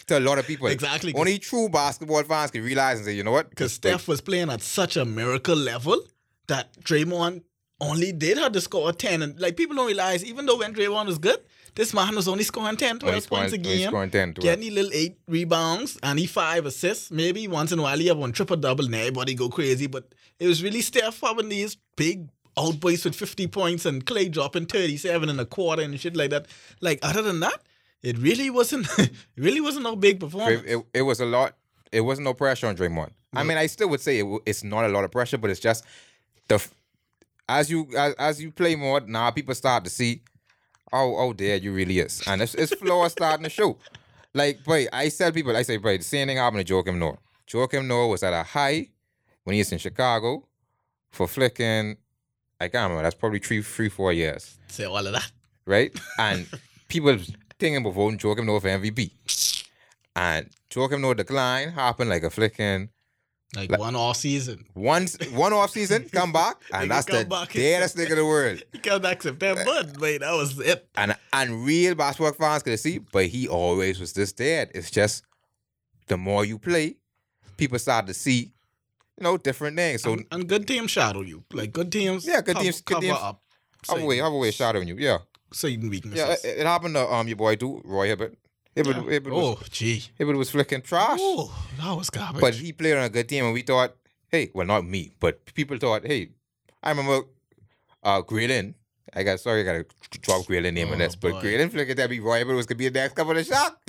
[0.09, 0.66] to a lot of people.
[0.68, 1.14] Exactly.
[1.14, 3.49] Only true basketball fans can realize and say, you know what?
[3.49, 6.03] Because Like, Steph was playing at such a miracle level
[6.49, 7.42] that Draymond
[7.83, 9.23] only did have to score 10.
[9.23, 11.38] And like people don't realize, even though when Draymond was good,
[11.75, 13.88] this man was only scoring 10, 12 only scoring, points a only game.
[13.88, 17.11] scoring 10 to Getting a little eight rebounds and he five assists.
[17.11, 19.87] Maybe once in a while he have one triple double and everybody go crazy.
[19.87, 24.66] But it was really Steph having these big outbursts with 50 points and Klay dropping
[24.66, 26.47] 37 and a quarter and shit like that.
[26.81, 27.62] Like other than that,
[28.03, 30.62] it really wasn't it really wasn't no big performance.
[30.66, 31.57] It, it, it was a lot.
[31.90, 33.11] It wasn't no pressure on Draymond.
[33.35, 35.61] I mean, I still would say it, it's not a lot of pressure, but it's
[35.61, 35.85] just
[36.49, 36.59] the
[37.48, 40.22] as you as, as you play more now, people start to see,
[40.92, 43.76] oh oh, there you really is, and it's, it's floor starting to show.
[44.35, 47.18] Like, boy, I tell people, I say, boy, the same thing happened to Joakim Noah.
[47.46, 48.88] Joakim Noah was at a high
[49.44, 50.46] when he was in Chicago
[51.11, 51.96] for flicking.
[52.59, 53.02] I can't remember.
[53.02, 55.31] That's probably three, three, four years, Say all of that.
[55.66, 55.92] right?
[56.18, 56.46] And
[56.88, 57.18] people
[57.59, 59.11] thinking about voting Joakim Noah for MVP.
[60.16, 62.88] And Joakim Noah decline happened like a flicking
[63.55, 64.65] Like, one off season.
[64.73, 67.53] one one off season, come back, and that's come the back.
[67.53, 68.62] deadest nigga in the world.
[68.73, 70.88] He came back September, but wait, that was it.
[70.97, 74.71] And and real basketball fans could see, but he always was this dead.
[74.75, 75.25] It's just
[76.07, 76.97] the more you play,
[77.59, 78.55] people start to see,
[79.19, 80.03] you know, different things.
[80.03, 81.45] So and, and good teams shadow you.
[81.53, 83.43] Like good teams, Yeah, good cover, teams- good cover teams up
[83.88, 84.97] have a way, have a way shadowing you.
[84.97, 85.19] Yeah,
[85.53, 86.19] certain weaknesses.
[86.19, 86.51] yeah.
[86.51, 88.35] It, it happened to um your boy too, Roy Hibbert.
[88.74, 89.11] Hibbert, Yeah.
[89.11, 90.02] Hibbert, was, oh, gee.
[90.18, 92.40] Hibbert was flicking trash, Oh, that was garbage.
[92.40, 93.94] but he played on a good team, and we thought,
[94.28, 96.30] hey, well, not me, but people thought, hey,
[96.82, 97.26] I remember
[98.02, 98.74] uh Graylin.
[99.14, 99.85] I got sorry, I gotta
[100.22, 101.42] drop Graylin name on Oh, this, but boy.
[101.42, 103.78] Graylin flicking that be Roy Hibbert was gonna be the next couple of shot.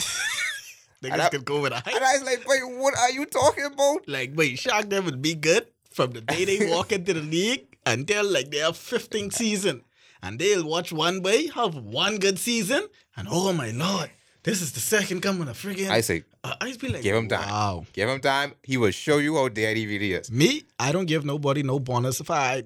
[1.01, 2.03] Niggas could go with a And.
[2.03, 4.07] I was like, wait, what are you talking about?
[4.07, 7.65] Like, wait, Shaq them would be good from the day they walk into the league
[7.85, 9.81] until like their 15th season.
[10.21, 14.09] And they'll watch one way, have one good season, and oh my lord,
[14.43, 17.15] this is the second coming of friggin' I say, I I just be like, Give
[17.15, 17.47] him time.
[17.49, 17.85] Wow.
[17.93, 18.53] give him time.
[18.63, 20.31] He will show you how dead he really is.
[20.31, 22.63] Me, I don't give nobody no bonus if I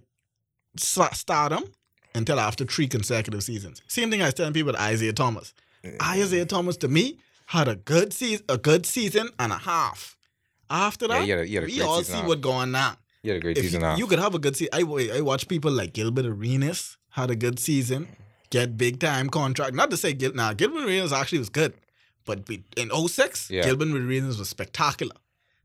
[0.78, 1.64] s- start them
[2.16, 3.82] until after three consecutive seasons.
[3.88, 5.54] Same thing I was telling people with Isaiah Thomas.
[5.84, 6.02] Mm.
[6.02, 10.18] Isaiah Thomas to me had a good season, a good season and a half.
[10.70, 12.98] After Yeah, that, he had a- had a we all see what's going on.
[13.24, 13.96] He had a great If season you, now.
[13.98, 14.74] you could have a good season.
[14.74, 14.82] I
[15.18, 18.08] I watch people like Gilbert Arenas had a good season,
[18.50, 19.74] get big time contract.
[19.74, 21.74] Not to say Gil, nah, Gilbert Arenas actually was good,
[22.26, 23.64] but be- in 06, Yeah.
[23.64, 25.16] Gilbert Arenas was spectacular.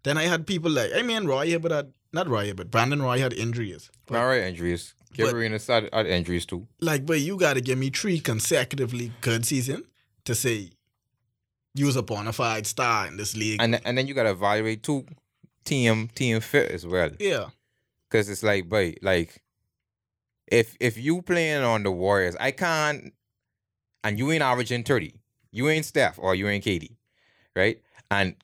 [0.04, 3.18] Then I had people like I mean Roy Hibbert had not Roy Hibbert, Brandon Roy
[3.18, 3.90] had injuries.
[4.06, 4.94] But, All right, injuries.
[5.16, 6.66] But- Arenas had, had injuries too.
[6.80, 9.84] like, but you got to give me three consecutively good season
[10.24, 10.70] to say
[11.74, 13.60] you was a bona fide star in this league.
[13.62, 15.04] And and then you gotta evaluate too
[15.64, 17.10] team team fit as well.
[17.20, 17.46] yeah,
[18.10, 19.41] Cause it's like, boy, like
[20.52, 23.12] if if you playing on the Warriors, I can't
[24.04, 25.14] and you ain't averaging 30.
[25.50, 26.96] You ain't Steph or you ain't KD.
[27.56, 27.80] Right?
[28.10, 28.36] And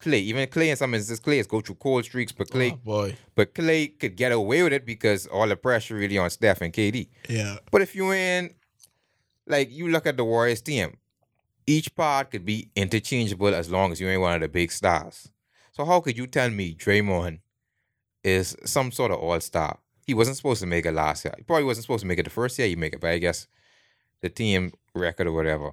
[0.00, 2.80] Klay, even Klay in some instances, Klay has go through cold streaks, but Klay oh,
[2.84, 6.60] boy, but Klay could get away with it because all the pressure really on Steph
[6.60, 7.08] and KD.
[7.28, 8.54] yeah, But if you in,
[9.46, 10.96] like, you look at the Warriors team,
[11.66, 15.30] each part could be interchangeable as long as you ain't one of the big stars.
[15.72, 17.38] So how could you tell me Draymond
[18.22, 19.78] is some sort of all star?
[20.06, 21.34] He wasn't supposed to make it last year.
[21.36, 23.18] He probably wasn't supposed to make it the first year you make it, but I
[23.18, 23.46] guess
[24.20, 25.72] the team record or whatever.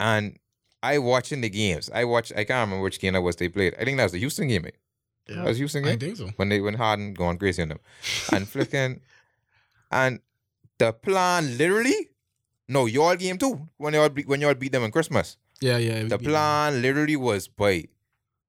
[0.00, 0.38] And
[0.82, 1.90] I watching the games.
[1.94, 2.32] I watch.
[2.32, 3.74] I can't remember which game that was they played.
[3.80, 4.62] I think that was the Houston game.
[4.62, 4.76] Mate.
[5.28, 5.36] yeah.
[5.36, 6.28] That was Houston game I think so.
[6.36, 7.80] when they when Harden going crazy on them
[8.32, 9.00] and flicking
[9.90, 10.20] and
[10.78, 12.10] the plan literally
[12.68, 16.02] no y'all game too when y'all beat, when y'all beat them on Christmas Yeah, yeah.
[16.04, 17.84] the plan literally was by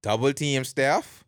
[0.01, 1.23] double team Steph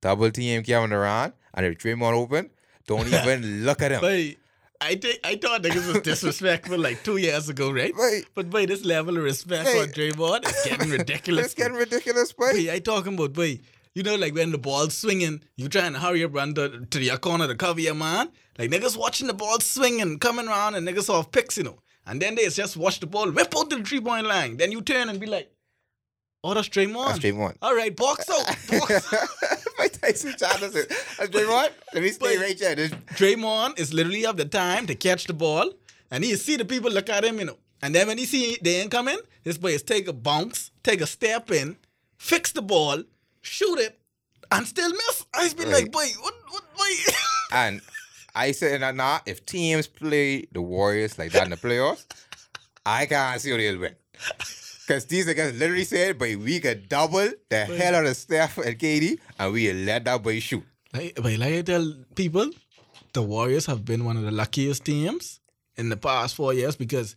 [0.00, 2.50] double team Kevin Durant and if Draymond open
[2.86, 4.36] don't even look at him But
[4.80, 7.92] I think I thought niggas was disrespectful like two years ago, right?
[7.96, 9.86] Wait, But boy, this level of respect Hey.
[9.86, 11.46] for Draymond is getting ridiculous.
[11.46, 12.52] it's getting ridiculous boy.
[12.52, 13.60] Boy, I talking about boy.
[13.94, 17.02] You know, like when the ball's swinging, you trying to hurry up, run to, to
[17.02, 18.30] your corner to cover your man.
[18.58, 21.78] Like niggas watching the ball swinging, coming around, and niggas off picks, you know.
[22.06, 24.56] And then they just watch the ball whip out to the three point line.
[24.56, 25.52] Then you turn and be like,
[26.44, 27.06] Oh, that's Draymond.
[27.06, 27.56] That's Draymond.
[27.62, 28.46] All right, box out.
[28.68, 29.14] Box.
[29.78, 31.70] Mike Tyson Chandler said, "That's Draymond.
[31.94, 32.74] Let me stay right there.
[32.74, 35.70] This- Draymond is literally have the time to catch the ball,
[36.10, 37.58] and he see the people look at him, you know.
[37.80, 41.00] And then when he see they ain't coming, this boy is take a bounce, take
[41.00, 41.76] a step in,
[42.18, 43.02] fix the ball,
[43.40, 43.98] shoot it,
[44.50, 45.24] and still miss.
[45.34, 45.74] I just be Right.
[45.74, 47.12] like, boy, what, what, boy?
[47.54, 47.80] And
[48.34, 52.06] I said, nah, nah, if teams play the Warriors like that in the playoffs,
[52.86, 53.94] I can't see how they'll win.
[54.86, 58.78] Because these niggas literally said, but we could double the hell out of Steph and
[58.78, 60.64] KD, and we let that boy shoot.
[60.92, 62.50] like, but like I tell people,
[63.12, 65.40] the Warriors have been one of the luckiest teams
[65.76, 67.14] in the past four years because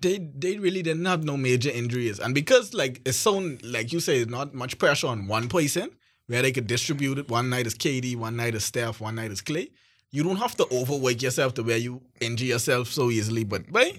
[0.00, 4.00] they they really didn't have no major injuries, and because like it's so like you
[4.00, 5.90] say, it's not much pressure on one person
[6.26, 7.28] where they could distribute it.
[7.28, 9.70] One night is KD, one night is Steph, one night is Klay.
[10.10, 13.44] You don't have to overwork yourself to where you injure yourself so easily.
[13.44, 13.92] But boy,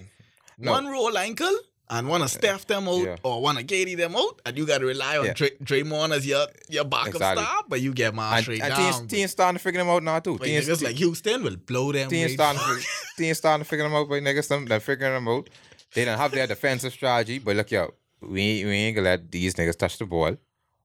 [0.58, 0.72] No.
[0.72, 1.56] one roll ankle
[1.90, 3.16] and wanna Steph them out Yeah.
[3.22, 5.32] or wanna KD them out, and you gotta rely on Yeah.
[5.34, 7.44] Dray- Draymond as your your backup Exactly.
[7.44, 8.92] star, but you get my straight and down.
[9.00, 10.38] teams, teams starting to figure them out now, too.
[10.38, 12.08] But Teams, niggas like Houston will blow them.
[12.08, 12.82] teams, starting, to,
[13.18, 15.50] teams starting to figure them out, but niggas, them, they're figuring them out.
[15.94, 19.30] They don't have their defensive strategy, but look, yo, we, ain't- we ain't gonna let
[19.30, 20.36] these niggas touch the ball.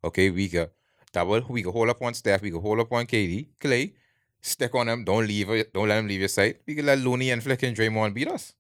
[0.03, 0.67] Okay, we can
[1.13, 3.93] double, we can hold up on Steph, we can hold up on KD, Klay,
[4.41, 6.57] stick on them, don't leave it, don't let them leave your sight.
[6.67, 8.53] We can let Looney and Flick and Draymond beat us.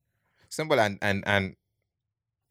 [0.49, 1.55] Simple and and and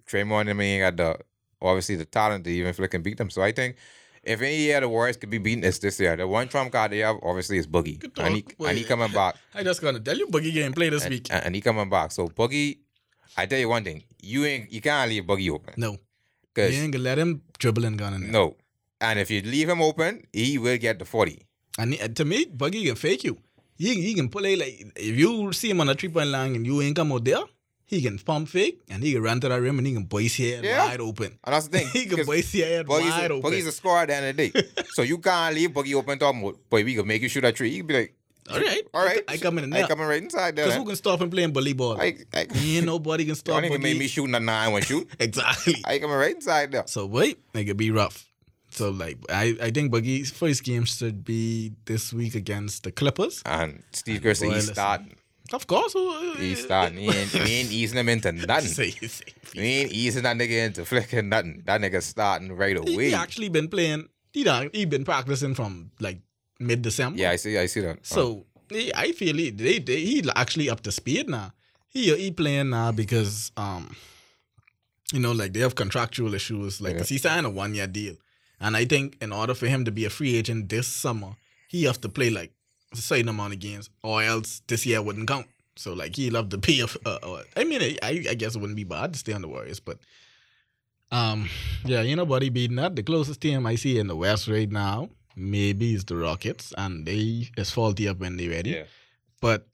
[0.09, 1.19] Draymond and mean, got the
[1.61, 3.31] obviously the talent to even Flick and beat them.
[3.31, 3.77] So I think
[4.23, 6.17] if any year the Warriors could be beaten, it's this year.
[6.17, 9.13] The one trump card they have obviously is Boogie, Good and he and he coming
[9.13, 11.29] back I just gonna tell you, Boogie game play this and, week.
[11.31, 12.13] and, he coming back.
[12.13, 12.79] So Boogie,
[13.37, 15.75] I tell you one thing, you ain't you can't leave Boogie open.
[15.77, 15.99] No,
[16.55, 18.31] because you ain't gonna let him dribble and gun in there.
[18.33, 18.57] no.
[19.01, 21.47] And if you leave him open, he will get the 40.
[21.79, 23.39] And to me, Boogie can fake you.
[23.77, 26.67] He, he can play like if you see him on a three point line and
[26.67, 27.45] you ain't come out there,
[27.89, 30.39] he can pump fake and he can run to that rim and he can boys
[30.39, 30.87] your head Yeah.
[30.87, 31.39] wide open.
[31.43, 31.89] And that's the thing.
[31.93, 33.51] he can boys your head Boogie's, wide a, open.
[33.51, 34.83] Boogie's a scorer at the end of the day.
[34.91, 36.59] so you can't leave Boogie open top mode.
[36.69, 37.71] Boy, we can make you shoot a tree.
[37.71, 38.15] You can be like,
[38.51, 39.23] all right, all right.
[39.27, 39.89] I come in and I there.
[39.89, 40.67] coming right inside there.
[40.67, 41.99] Because who can stop him playing bully ball?
[41.99, 45.09] I, I, ain't nobody can stop even make me shoot a nine one shoot.
[45.19, 45.77] exactly.
[45.87, 46.85] I coming right inside there.
[46.87, 48.27] So wait, it be rough.
[48.71, 53.43] So like I, I think Boogie's first game should be this week against the Clippers.
[53.47, 55.15] And Steve Kerr said Boy, he's starting.
[55.53, 55.95] Of course.
[55.97, 56.99] uh, He's starting.
[56.99, 58.69] He ain't, he ain't easing him into nothing.
[58.69, 58.95] Say,
[59.57, 61.63] ain't easing that nigga into flicking nothing.
[61.67, 63.09] That nigga starting right away.
[63.09, 64.09] he actually been playing.
[64.33, 66.21] He done, he been practicing from like
[66.61, 67.19] mid December.
[67.19, 67.57] Yeah, I see.
[67.57, 68.05] I see that.
[68.07, 71.53] So he, I feel he they, they he actually up to speed now.
[71.89, 73.97] He he playing now because um,
[75.13, 76.81] you know, like they have contractual issues.
[76.81, 76.99] Like, Yeah.
[76.99, 78.17] 'cause he signed a one year deal,
[78.61, 81.37] and I think in order for him to be a free agent this summer,
[81.69, 82.53] he have to play like
[82.93, 85.47] a certain amount of games, or else this year wouldn't count.
[85.77, 86.59] So like he loved to.
[86.59, 89.43] A, uh, uh, I mean, I I guess it wouldn't be bad to stay on
[89.43, 89.99] the Warriors, but.
[91.11, 91.49] Um,
[91.87, 92.95] yeah, ain't nobody beating that.
[92.95, 97.07] The closest team I see in the West right now, maybe is the Rockets, and
[97.07, 98.71] they is faulty up when they ready.
[98.71, 98.83] yeah.
[99.41, 99.67] But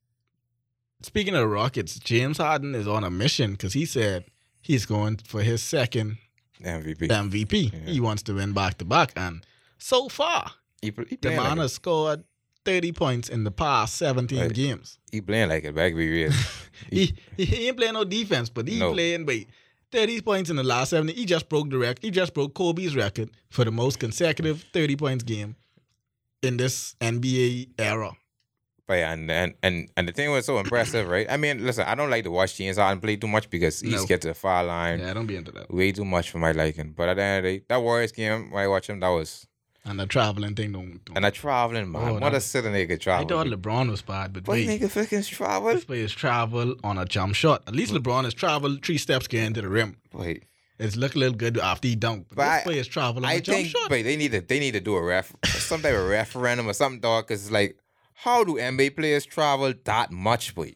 [1.03, 4.27] speaking of the Rockets, James Harden is on a mission because he said
[4.62, 6.18] he's going for his second
[6.62, 7.09] MVP.
[7.09, 7.72] MVP.
[7.72, 7.90] Yeah.
[7.92, 9.44] He wants to win back to back, and
[9.79, 12.22] so far He, he the man like has scored
[12.64, 14.53] thirty points in the past seventeen Right.
[14.55, 14.98] games.
[15.12, 15.74] He playing like it.
[15.74, 16.33] Back be real.
[16.90, 18.92] He, he he ain't playing no defense, but he No.
[18.92, 19.48] playing wait.
[19.92, 21.12] 30 points in the last 70.
[21.12, 22.00] He just broke the record.
[22.03, 25.55] He just broke Kobe's record for the most consecutive 30 points game
[26.42, 28.11] in this NBA era.
[28.88, 31.27] But yeah, and, and and and the thing was so impressive, right?
[31.31, 33.92] I mean, listen, I don't like to watch James Harden play too much because he's
[34.00, 34.07] No.
[34.07, 35.72] get to the foul line Yeah, don't be into that.
[35.72, 36.92] way too much for my liking.
[36.92, 39.09] But at the end of the day, that Warriors game, when I watch him, that
[39.09, 39.46] was
[39.87, 41.05] And the traveling thing don't.
[41.05, 41.16] don't.
[41.16, 42.03] and a traveling man.
[42.09, 43.27] Oh, what that- a silly nigga travel.
[43.27, 44.66] I thought LeBron was bad, but What wait.
[44.81, 45.75] nigga fucking travel?
[45.75, 47.62] This player's travel on a jump shot.
[47.66, 49.99] At least LeBron has traveled three steps getting to the rim.
[50.14, 50.44] Wait,
[50.79, 52.29] It's look a little good after he dunked.
[52.31, 53.88] But But I- this player's travel on I a jump think, shot.
[53.90, 56.73] but they need to they need to do a ref, some type of referendum or
[56.73, 57.27] something, dog.
[57.29, 57.77] Because it's like,
[58.14, 60.75] how do NBA players travel that much, boy?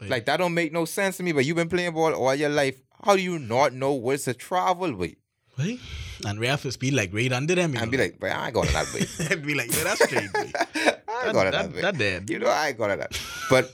[0.00, 1.32] Like that don't make no sense to me.
[1.32, 2.80] But you've been playing ball all your life.
[3.04, 5.14] How do you not know what's a travel, boy?
[6.26, 7.74] And ref is be like right under them.
[7.76, 7.90] And know?
[7.96, 9.24] be like, but I ain't going to that, boy.
[9.34, 10.30] and be like, yeah, that's straight.
[10.34, 11.80] I ain't That, going to that, that, boy.
[11.82, 12.30] that dead.
[12.30, 13.20] You know, I ain't going to that.
[13.50, 13.72] But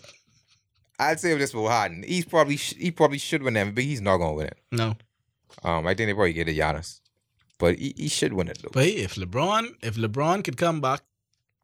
[0.99, 2.03] I'd say with this for Harden.
[2.03, 3.79] He's probably sh- he probably should win MVP.
[3.81, 4.59] He's not gonna win it.
[4.73, 4.97] No.
[5.63, 7.01] Um, I think they probably get it Giannis,
[7.59, 8.71] but he, he should win it though.
[8.73, 11.03] But hey, if LeBron, if LeBron could come back,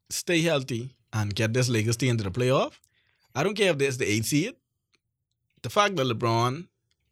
[0.09, 2.75] stay healthy, and get this Lakers team into the playoff,
[3.35, 4.55] I don't care if there's the eight seed.
[5.63, 6.69] The fact that LeBron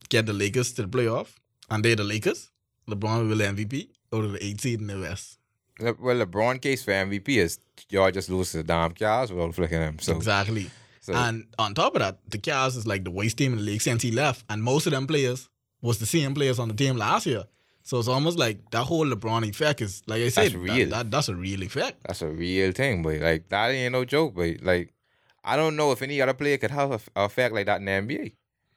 [0.08, 1.34] get the Lakers to the playoff
[1.70, 2.51] and they're the Lakers,
[2.89, 5.39] LeBron will win MVP over the eight seed in the West.
[5.80, 7.59] Le- well, LeBron case for MVP is
[7.89, 9.99] y'all just lose the damn Cavs without flicking him.
[9.99, 10.70] So, exactly.
[11.01, 13.64] so And on top of that, the Cavs is like the worst team in the
[13.64, 15.49] league since he left, and most of them players
[15.80, 17.45] was the same players on the team last year.
[17.85, 20.74] So it's almost like that whole LeBron effect is like I said, That's real.
[20.74, 22.05] That, that, that's a real effect.
[22.07, 24.35] That's a real thing, but like that ain't no joke.
[24.37, 24.95] But like,
[25.43, 27.87] I don't know if any other player could have a, a effect like that in
[27.87, 28.35] the NBA.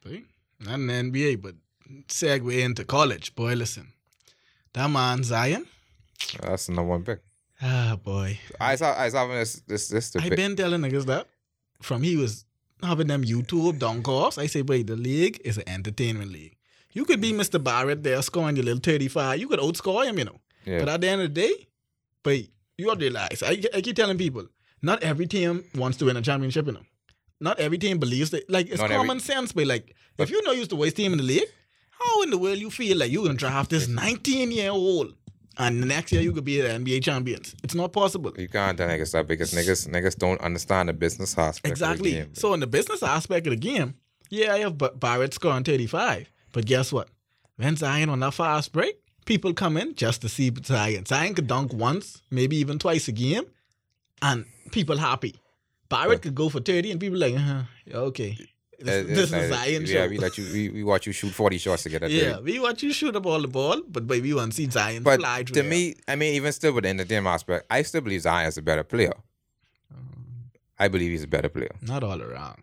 [0.07, 0.23] See?
[0.59, 1.55] Not in the NBA, but
[2.07, 3.35] segue into college.
[3.35, 3.91] Boy, listen.
[4.75, 5.65] That man Zion.
[6.41, 7.19] That's the number one pick.
[7.61, 8.39] Ah boy.
[8.59, 10.35] I saw I was having this this this to I pick.
[10.37, 11.27] been telling niggas that
[11.81, 12.45] from he was
[12.83, 14.37] having them YouTube dunk offs.
[14.37, 16.55] I say, boy, the league is an entertainment league.
[16.91, 17.61] You could be Mr.
[17.61, 19.39] Barrett there scoring your little 35.
[19.39, 20.39] You could outscore him, you know.
[20.65, 20.79] Yeah.
[20.79, 21.67] But at the end of the day,
[22.23, 22.37] but
[22.77, 24.45] you realize, I, I keep telling people,
[24.81, 26.85] not every team wants to win a championship, you know.
[27.41, 28.49] Not every team believes that.
[28.49, 31.11] Like, it's Not every- common sense, but like, if you know you're the worst team
[31.13, 31.49] in the league,
[31.99, 35.13] how in the world you feel like you're gonna draft this 19 year old
[35.57, 37.55] and the next year you could be the NBA champions?
[37.63, 38.33] It's not possible.
[38.37, 41.71] You can't tell niggas that because niggas niggas don't understand the business aspect.
[41.71, 42.11] Exactly.
[42.11, 42.35] Of the game.
[42.35, 43.95] So in the business aspect of the game,
[44.29, 46.29] yeah, I have Ba- Barrett scoring 35.
[46.51, 47.09] But guess what?
[47.57, 51.05] When Zion on that fast break, people come in just to see Zion.
[51.05, 53.45] Zion could dunk once, maybe even twice a game,
[54.21, 55.35] and people happy.
[55.89, 58.37] Barrett could go for 30 and people like, uh yeah, okay.
[58.85, 60.07] This, Uh, this uh, is Zion Yeah, show.
[60.09, 62.07] we let you we, we watch you shoot forty shots together.
[62.07, 62.43] yeah, thirty.
[62.51, 65.03] we watch you shoot up all the ball, but baby, we want to see Zion
[65.03, 68.01] But fly through to me, I mean, even still with the entertainment aspect, I still
[68.01, 69.13] believe Zion is a better player.
[70.77, 71.71] I believe he's a better player.
[71.81, 72.61] not all around.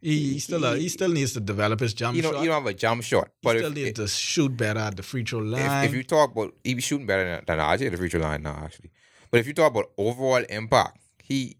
[0.00, 2.42] He, he still uh, he still needs to develop his jump You know, shot.
[2.42, 4.78] you don't have a jump shot, he but still if, needs if, to shoot better
[4.80, 5.84] at the free throw line.
[5.86, 8.20] if you talk about he be shooting better than, than RJ at the free throw
[8.20, 8.90] line now, actually.
[9.30, 11.56] But if you talk about overall impact, he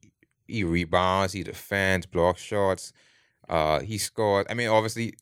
[0.47, 2.93] he rebounds, he defends, blocks shots,
[3.49, 4.47] uh, he scores.
[4.51, 5.15] I mean, obviously,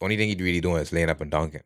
[0.00, 1.62] only thing he's really doing is laying up and dunking.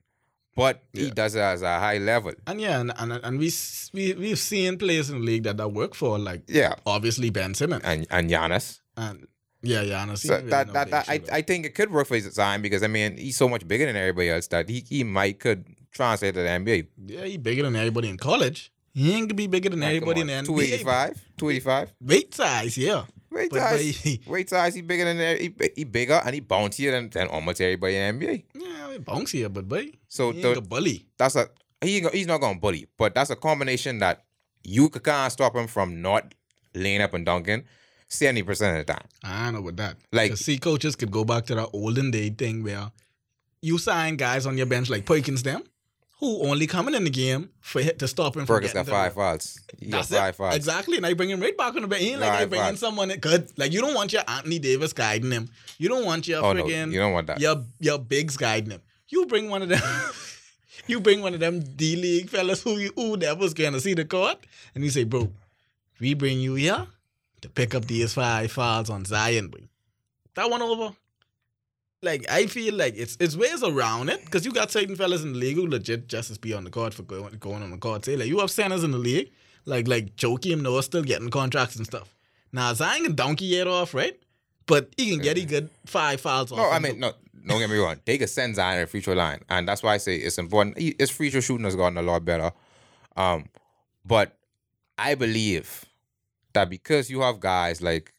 [0.55, 1.15] But he Yeah.
[1.15, 2.33] does it as a high level.
[2.47, 3.53] And yeah, and and, and we
[3.93, 7.53] we we've seen players in the league that that work for like Yeah, obviously Ben
[7.55, 8.81] Simmons and and Giannis.
[8.97, 9.27] and
[9.63, 12.33] yeah, yeah, honestly, So that that, that I, I think it could work for his
[12.33, 15.41] Zion because I mean he's so much bigger than everybody else that he, he might
[15.41, 16.87] could translate to the NBA.
[17.07, 18.73] yeah, he bigger than everybody in college.
[18.95, 20.63] He ain't gonna be bigger than everybody in the NBA.
[20.63, 21.93] eighty five, two eighty five.
[22.01, 23.05] Weight size, yeah.
[23.37, 24.75] Weight But- size, but- weight size.
[24.75, 28.27] He bigger than he, he bigger and he bouncier than, than almost everybody in the
[28.27, 28.45] NBA.
[28.55, 31.07] Yeah, he bouncy, but boy, So he the- a bully.
[31.19, 31.49] that's a
[31.81, 34.25] he he's not gonna bully, but that's a combination that
[34.65, 36.35] you can't stop him from not
[36.75, 37.65] laying up and dunking
[38.09, 39.07] seventy percent of the time.
[39.23, 39.97] I know about that.
[40.13, 42.91] Like- Like, see, coaches could go back to that olden day thing where
[43.63, 45.63] you sign guys on your bench like Perkins them,
[46.19, 49.15] who only coming in the game for hit to stop him from Fergus got five
[49.15, 49.61] fouls.
[49.79, 50.37] He got That's five it.
[50.37, 50.55] fouls.
[50.57, 50.97] Exactly.
[50.97, 52.03] And I bring him right back on the bench.
[52.03, 53.51] He ain't like I Right, bring in someone that could.
[53.59, 55.51] Like, you don't want your Anthony Davis guiding him.
[55.79, 57.41] You don't want your Oh no, friggin' you don't want that.
[57.41, 58.81] your, your bigs guiding him.
[59.09, 59.83] You bring one of them.
[60.87, 64.05] you bring one of them D League fellas who you who never's gonna see the
[64.05, 64.39] court.
[64.75, 65.31] And you say, bro,
[66.01, 66.87] we bring you here
[67.43, 69.69] to pick up these five fouls on Zion, boy.
[70.35, 70.95] That one over.
[72.07, 75.33] Like I feel like it's it's ways around it because you got certain fellas in
[75.33, 78.05] the league who legit just be on the court for going, going on the court.
[78.05, 79.31] Say like you have centers in the league
[79.67, 82.15] like like Joakim Noah still getting contracts and stuff.
[82.53, 84.19] Now Zion can donkey it off, right?
[84.67, 86.59] But he can get a good five fouls off.
[86.59, 87.13] No, I mean, no,
[87.47, 88.01] don't get me wrong.
[88.05, 90.79] They can send Zion a free throw line, and that's why I say it's important.
[90.79, 92.53] His free throw shooting has gotten a lot better.
[93.17, 93.47] Um,
[94.05, 94.37] but
[94.99, 95.85] I believe
[96.55, 98.13] that because you have guys like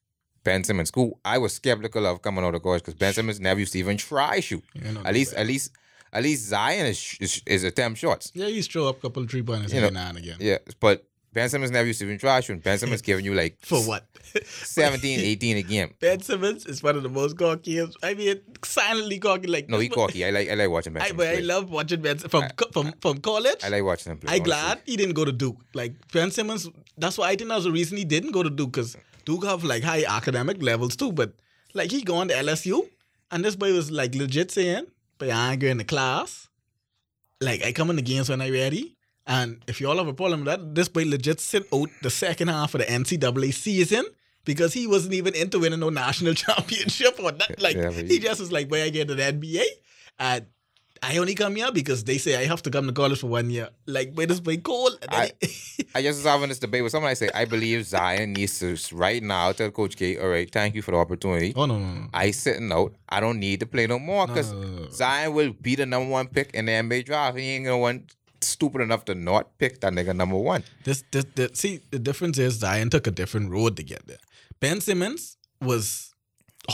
[0.47, 3.59] Ben Simmons, who I was skeptical of coming out of college because Ben Simmons never
[3.59, 4.63] used to even try shoot.
[5.03, 5.73] At least, at least,
[6.13, 8.31] at least Zion is is, is attempt shots.
[8.33, 10.37] Yeah, he's throw up a couple of three pointers You know, now and again.
[10.39, 12.61] Yeah, but Ben Simmons never used to even try shooting.
[12.61, 14.05] Ben Simmons giving you like For what?
[14.45, 15.93] 17, 18 a game.
[15.99, 17.81] Ben Simmons is one of the most cocky.
[18.01, 19.47] I mean, silently cocky.
[19.47, 20.23] Like No, he cocky.
[20.23, 22.93] I like I like watching Ben I, but I love watching Ben from co- from
[23.01, 23.61] from college.
[23.65, 24.31] I like watching him play.
[24.31, 24.45] I honestly.
[24.45, 25.57] glad he didn't go to Duke.
[25.73, 28.49] Like Ben Simmons, that's why I think that was the reason he didn't go to
[28.49, 28.95] Duke because
[29.27, 31.11] Duke have like high academic levels too.
[31.11, 31.33] But
[31.73, 32.77] like he going to LSU,
[33.31, 34.85] and this boy was like legit saying,
[35.19, 36.47] "But I ain't going to class.
[37.41, 38.95] Like I come in the games when I ready."
[39.27, 42.47] And if y'all have a problem with that, this boy legit sit out the second
[42.47, 44.05] half of the NCAA season
[44.45, 47.61] because he wasn't even into winning no national championship or that.
[47.61, 49.65] Like Yeah, he he- just was like, "Boy, I get to the NBA."
[50.19, 50.45] And
[51.03, 53.49] I only come here because they say I have to come to college for one
[53.49, 53.69] year.
[53.85, 54.27] Like, where
[54.57, 54.97] cold?
[55.01, 55.31] And then I-
[55.95, 57.09] I just was having this debate with someone.
[57.11, 60.75] I say I believe Zion needs to right now tell Coach K, all right, thank
[60.75, 61.53] you for the opportunity.
[61.55, 62.07] oh no, no, no.
[62.13, 62.95] I sitting out.
[63.09, 64.87] I don't need to play no more because No.
[64.91, 67.37] Zion will be the number one pick in the NBA draft.
[67.37, 70.63] He ain't gonna want stupid enough to not pick that nigga number one.
[70.83, 74.19] This, this, this, see, the difference is Zion took a different road to get there.
[74.59, 76.13] Ben Simmons was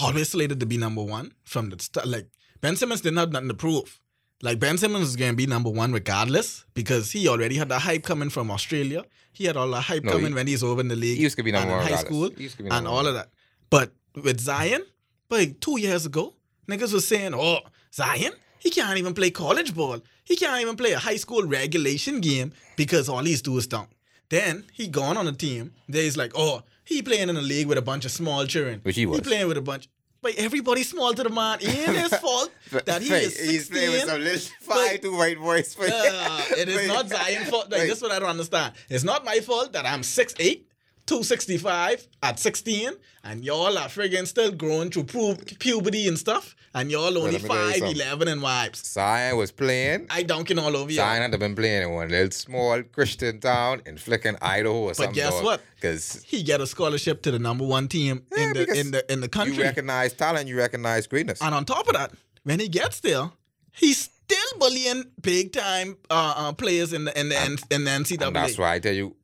[0.02, 2.08] always slated to be number one from the start.
[2.08, 2.28] Like
[2.62, 4.00] Ben Simmons didn't have nothing to prove.
[4.44, 8.04] Like Ben Simmons is gonna be number one regardless because he already had the hype
[8.04, 9.06] coming from Australia.
[9.32, 11.16] He had all the hype No, coming he- when he's over in the league.
[11.18, 13.08] He used to be number and in high school He used to be and all
[13.08, 13.30] of that.
[13.70, 14.84] But with Zion,
[15.30, 16.34] like two years ago,
[16.68, 17.60] niggas was saying, "Oh,
[17.94, 20.00] Zion, He can't even play college ball.
[20.24, 23.90] He can't even play a high school regulation game because all he's do is dunk.
[24.30, 25.74] Then he gone on a team.
[25.90, 28.80] There's like, oh, he playing in a league with a bunch of small children.
[28.84, 29.18] Which he was.
[29.18, 29.90] He playing with a bunch.
[30.24, 31.60] But everybody small to the man.
[31.62, 32.50] It is fault
[32.86, 33.50] that he is 16.
[33.52, 35.78] He's playing with some little five to white boys.
[35.78, 37.70] Uh, it is not Zion's fault.
[37.70, 38.74] Like, this is what I don't understand.
[38.90, 40.62] It's not my fault that I'm 6'8",
[41.06, 42.92] 265 at 16,
[43.24, 47.44] and y'all are friggin' still growing through pu- puberty and stuff, and y'all only let
[47.44, 48.86] me tell 5'11 and wives.
[48.88, 50.08] Zion was playing.
[50.10, 50.98] I dunking all over you.
[50.98, 55.14] Zion had been playing in one little small Christian town in flicking Idaho or something.
[55.16, 55.62] guess what?
[55.76, 59.12] Because He get a scholarship to the number one team Yeah, in the in the
[59.14, 59.58] in the country.
[59.58, 61.42] you recognize talent, you recognize greatness.
[61.42, 62.12] And on top of that,
[62.44, 63.30] when he gets there,
[63.72, 67.92] he's still bullying big time uh, uh, players in the in the N- in the
[67.92, 68.28] NCAA.
[68.28, 69.16] And that's why I tell you,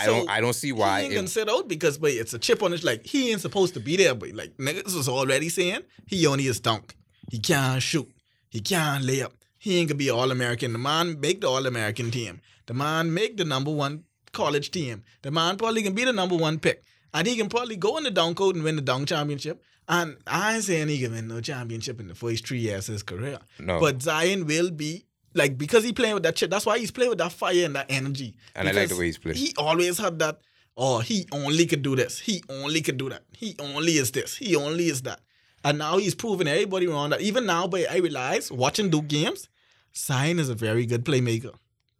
[0.00, 2.10] I So, don't I don't see why he ain't it- gonna sit out because but
[2.12, 4.94] it's a chip on his like he ain't supposed to be there, but like niggas
[4.94, 6.94] was already saying he only is dunk.
[7.30, 8.08] He can't shoot.
[8.48, 9.32] He can't lay up.
[9.58, 10.72] He ain't gonna be all American.
[10.72, 12.40] The man make the all American team.
[12.66, 15.02] The man make the number one college team.
[15.22, 16.82] The man probably can be the number one pick.
[17.14, 19.62] And he can probably go in the dunk court and win the dunk championship.
[19.88, 22.92] And I ain't saying he can win no championship in the first three years of
[22.92, 23.38] his career.
[23.58, 23.80] No.
[23.80, 26.50] But Zion will be like because he playing with that chip.
[26.50, 28.34] That's why he's playing with that fire and that energy.
[28.54, 29.36] And I like the way he's playing.
[29.38, 30.40] He always had that.
[30.76, 32.20] Oh, he only could do this.
[32.20, 33.24] He only could do that.
[33.36, 34.36] He only is this.
[34.36, 35.20] He only is that.
[35.64, 37.10] And now he's proving everybody wrong.
[37.10, 39.48] That even now, but I realize watching Duke games,
[39.96, 41.54] Zion is a very good playmaker.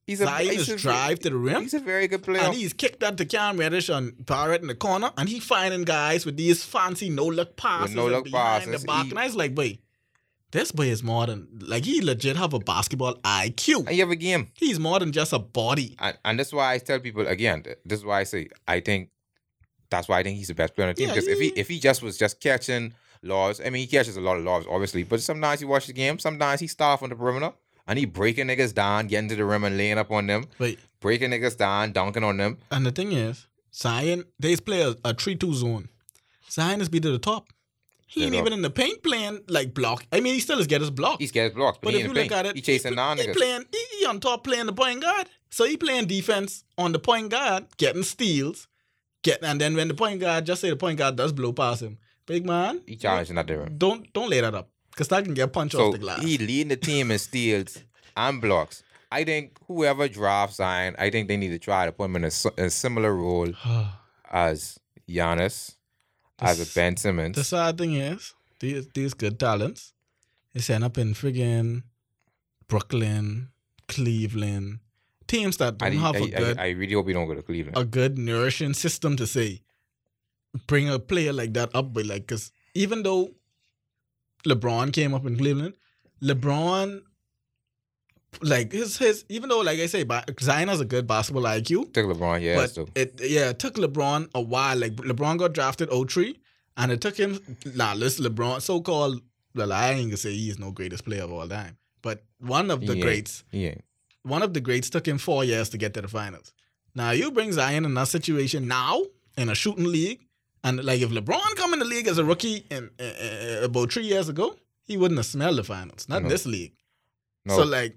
[0.07, 1.63] he's Zion he's is drive to the rim.
[1.63, 2.41] He's a very good player.
[2.43, 5.83] And he's kicked that to Cam Reddish on Barrett in the corner, and he finding
[5.83, 9.05] guys with these fancy no look passes, no-look behind passes, the back.
[9.07, 9.81] he- and I was like, wait,
[10.51, 13.87] this boy is more than like he legit have a basketball IQ.
[13.87, 14.49] and you have a game.
[14.55, 15.95] He's more than just a body.
[15.99, 17.63] And, and that's why I tell people again.
[17.63, 19.11] th- This is why I say I think
[19.91, 21.09] that's why I think he's the best player on the team.
[21.09, 23.87] Yeah, Because if he he- if he just was just catching laws, I mean he
[23.87, 25.03] catches a lot of laws, obviously.
[25.03, 27.53] But sometimes you watch the game, sometimes he start on the perimeter
[27.87, 30.79] and he breaking niggas down, getting to the rim and laying up on them, Wait,
[31.01, 32.59] breaking niggas down, dunking on them.
[32.71, 35.89] and the thing is, Zion, they play a, 3 2 zone.
[36.51, 37.47] Zion is be to the top.
[38.11, 40.05] He ain't even in the paint playing like block.
[40.11, 41.21] I mean, he still is get his block.
[41.21, 42.33] He's getting blocked, but, But he if you look paint.
[42.33, 43.35] at it, he chasing down he niggas.
[43.37, 45.29] playing, he, he on top playing the point guard.
[45.51, 48.67] So he playing defense on the point guard, getting steals,
[49.23, 51.83] get and then when the point guard, just say the point guard does blow past
[51.83, 53.67] him, big man, He challenging that there.
[53.67, 56.23] don't don't lay that up because that can get punched So off the glass.
[56.23, 57.79] he leading the team in steals
[58.17, 58.83] and blocks.
[59.11, 62.25] I think whoever drafts Zion, I think they need to try to put him in
[62.25, 63.49] a, a similar role
[64.31, 64.79] as
[65.09, 65.77] Giannis,
[66.41, 67.37] as a Ben Simmons.
[67.37, 69.93] the sad thing is, these these good talents,
[70.55, 71.83] is end up in friggin'
[72.69, 73.49] Brooklyn,
[73.89, 74.81] Cleveland,
[75.27, 77.35] teams that I, don't have a I, good I, I really hope you don't go
[77.35, 77.77] to Cleveland.
[77.77, 79.63] a good nourishing system to say
[80.67, 83.31] bring a player like that up but like because even though
[84.47, 85.75] lebron came up in cleveland
[86.23, 87.03] lebron
[88.43, 90.05] like his his even though like i say
[90.41, 93.75] zion has a good basketball iq Took LeBron, yeah, but so it yeah it took
[93.75, 96.37] lebron a while like lebron got drafted 03
[96.77, 97.41] and it took him
[97.75, 99.21] nah listen lebron so-called
[99.55, 102.81] well i ain't gonna say he's no greatest player of all time but one of
[102.87, 103.03] the Yeah.
[103.03, 103.75] greats yeah.
[104.23, 106.53] one of the greats took him four years to get to the finals.
[106.95, 109.03] Now you bring Zion in that situation now
[109.37, 110.21] in a shooting league,
[110.65, 113.93] and like if LeBron come in the league as a rookie in, uh, uh, about
[113.93, 116.09] three years ago, he wouldn't have smelled the finals.
[116.09, 116.29] Not No.
[116.29, 116.73] this league.
[117.45, 117.97] No, So like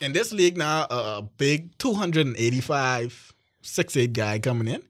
[0.00, 3.32] in this league now, a big 285,
[3.62, 4.82] 6'8 guy coming in.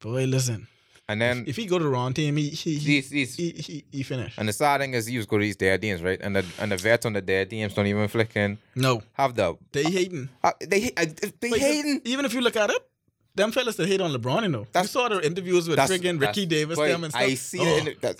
[0.00, 0.68] Boy, listen,
[1.08, 4.02] and then if he go to the wrong team, he he he, he, he, he
[4.02, 4.36] finish.
[4.36, 6.20] and the sad thing is he used to go to these dead teams, right?
[6.20, 9.56] And the and the vets on the dead teams don't even flicking No, have the
[9.72, 10.28] they hating.
[10.44, 11.06] uh, they uh,
[11.40, 12.02] they But hating.
[12.04, 12.86] Even if you look at it,
[13.34, 14.66] them fellas that hate on LeBron, you know.
[14.74, 17.22] you saw the interviews with That's- friggin' Ricky Davis, them and stuff.
[17.22, 18.00] I see oh, it.
[18.02, 18.14] The,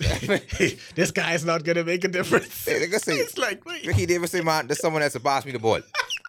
[0.57, 2.65] that's, this guy's not gonna make a difference.
[2.65, 3.85] Hey, like I say, it's like, wait.
[3.85, 5.81] Ricky Davis say, man, there's someone that's to pass me the ball.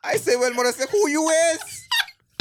[0.03, 1.89] I say, well, mother say, who you is?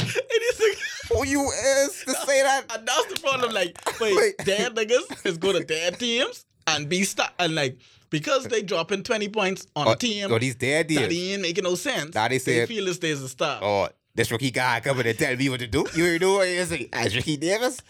[0.00, 0.78] it is like,
[1.18, 2.64] Who you is to say that?
[2.74, 3.52] and that's the problem.
[3.52, 4.38] Like, wait, Wait.
[4.46, 7.78] their niggas is go to their teams and be stuck and like
[8.10, 11.32] because they dropping 20 points on Oh, a team oh, these dead that deals.
[11.32, 12.14] ain't making no sense.
[12.14, 13.60] That they they said- feel as there's a star.
[13.62, 15.86] Oh, this rookie guy coming and tell me what to do.
[15.94, 16.88] You know what you say?
[16.92, 17.80] As Ricky Davis?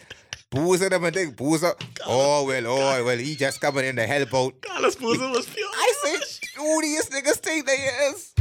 [0.50, 1.82] Booze at him and booze up.
[2.04, 4.60] Oh, well, oh, well, he just coming in to help out.
[4.62, 5.68] Carlos Boozer was pure.
[5.72, 6.16] I say,
[6.56, 7.72] who these niggas think they
[8.10, 8.34] is?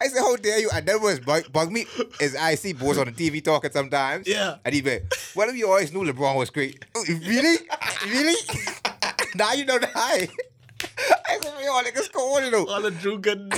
[0.00, 0.70] I said, how dare you?
[0.72, 1.86] And then was bug, bug me
[2.20, 4.26] is I see boys on the TV talking sometimes.
[4.26, 4.56] Yeah.
[4.64, 4.98] And he be,
[5.34, 6.84] well, you always knew LeBron was great.
[6.94, 7.56] Oh, really?
[8.08, 8.34] really?
[9.34, 10.28] now you know the high.
[11.26, 12.66] I said, yo, niggas cool, you know.
[12.66, 13.48] all the Drew them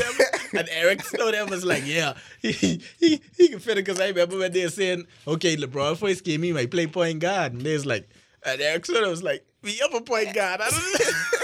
[0.53, 4.09] and Eric Snow them was like, yeah, he he, he can fit it because I
[4.09, 7.63] remember when they were saying, okay, LeBron first came, he might play point guard, and
[7.63, 8.09] they was like,
[8.47, 10.61] and Eric Snow was like, we have a point guard.
[10.63, 11.38] I don't know.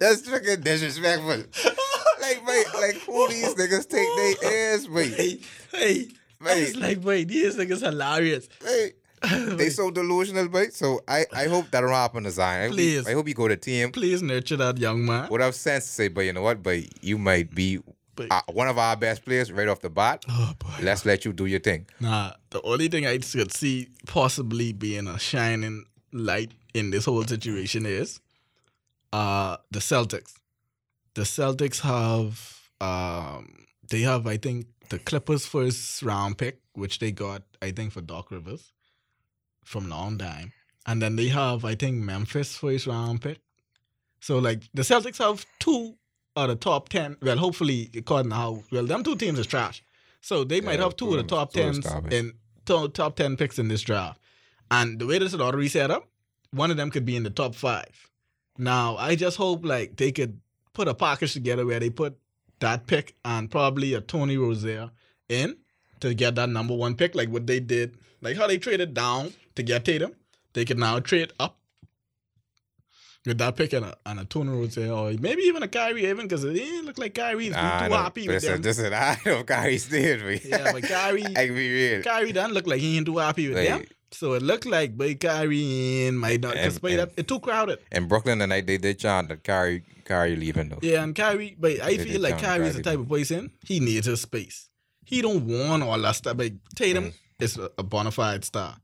[0.00, 1.44] That's fucking disrespectful.
[2.20, 5.14] like, mate, like who these niggas take their ass, mate?
[5.14, 5.38] Hey,
[5.72, 6.08] hey.
[6.40, 6.76] I was Mate.
[6.76, 8.48] like, wait, these niggas hilarious.
[8.64, 8.94] Mate.
[9.58, 10.72] They so delusional, mate.
[10.72, 12.60] So I, I hope that don't happen to Zion.
[12.60, 13.08] I hope, he, Please.
[13.08, 13.90] I hope you go to team.
[13.90, 15.28] Please nurture that young man.
[15.30, 16.62] Would have sense to say, but you know what?
[16.62, 17.80] But you might be
[18.14, 20.24] But- uh, one of our best players right off the bat.
[20.28, 20.68] Oh, boy.
[20.82, 21.86] Let's let you do your thing.
[21.98, 27.24] Nah, the only thing I could see possibly being a shining light in this whole
[27.24, 28.20] situation is
[29.12, 30.34] uh the Celtics.
[31.14, 37.12] The Celtics have um they have I think the Clippers first round pick, which they
[37.12, 38.72] got I think for Doc Rivers
[39.64, 40.52] from long time.
[40.86, 43.40] And then they have I think Memphis first round pick.
[44.20, 45.96] So like the Celtics have two
[46.36, 47.16] of the top ten.
[47.22, 49.82] Well, hopefully according to how well them two teams is trash.
[50.20, 51.84] So they might Yeah, have two of the top tens
[52.66, 54.20] to- top ten picks in this draft.
[54.70, 56.08] And the way this lottery set up,
[56.50, 58.07] one of them could be in the top five.
[58.58, 60.40] Now I just hope like they could
[60.74, 62.18] put a package together where they put
[62.60, 64.90] that pick and probably a Tony Rozier
[65.28, 65.56] in
[66.00, 69.32] to get that number one pick, like what they did, like how they traded down
[69.54, 70.12] to get Tatum.
[70.54, 71.58] They could now trade up
[73.26, 76.26] with that pick and a, and a Tony Rozier or maybe even a Kyrie even
[76.26, 78.70] because it didn't look like Kyrie's Nah, too happy with listen, them.
[78.70, 80.40] Is I know Kyrie stayed me.
[80.44, 82.02] Yeah, but Kyrie- I can be real.
[82.02, 83.84] Kyrie doesn't look like he ain't too happy with Like, them.
[84.10, 87.28] So it looked like by Kyrie in might not because And- by and- that it
[87.28, 87.78] too crowded.
[87.92, 90.78] In Brooklyn tonight, they did chant that Kyrie, Kyrie leaving though.
[90.82, 93.80] Yeah, and Kyrie, but I They feel like Kyrie's the Kyrie type of person he
[93.80, 94.70] needs his space.
[95.04, 96.36] He don't want all that stuff.
[96.36, 97.12] But Tatum Mm.
[97.40, 98.78] is a, a bona fide star.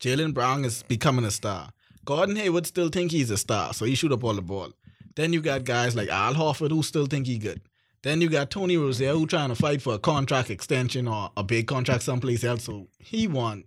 [0.00, 1.70] Jaylen Brown is becoming a star.
[2.04, 4.72] Gordon Hayward still think he's a star, so he shoot up all the ball.
[5.16, 7.62] Then you got guys like Al Horford who still think he good.
[8.02, 11.42] Then you got Tony Rozier who trying to fight for a contract extension or a
[11.42, 12.64] big contract someplace else.
[12.64, 13.64] So he want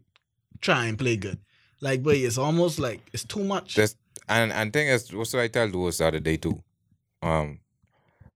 [0.61, 1.39] try and play good.
[1.81, 3.75] Like, but it's almost like it's too much.
[3.75, 3.97] Just
[4.27, 6.61] and and thing is, what I tell Lewis the other day too.
[7.21, 7.59] Um,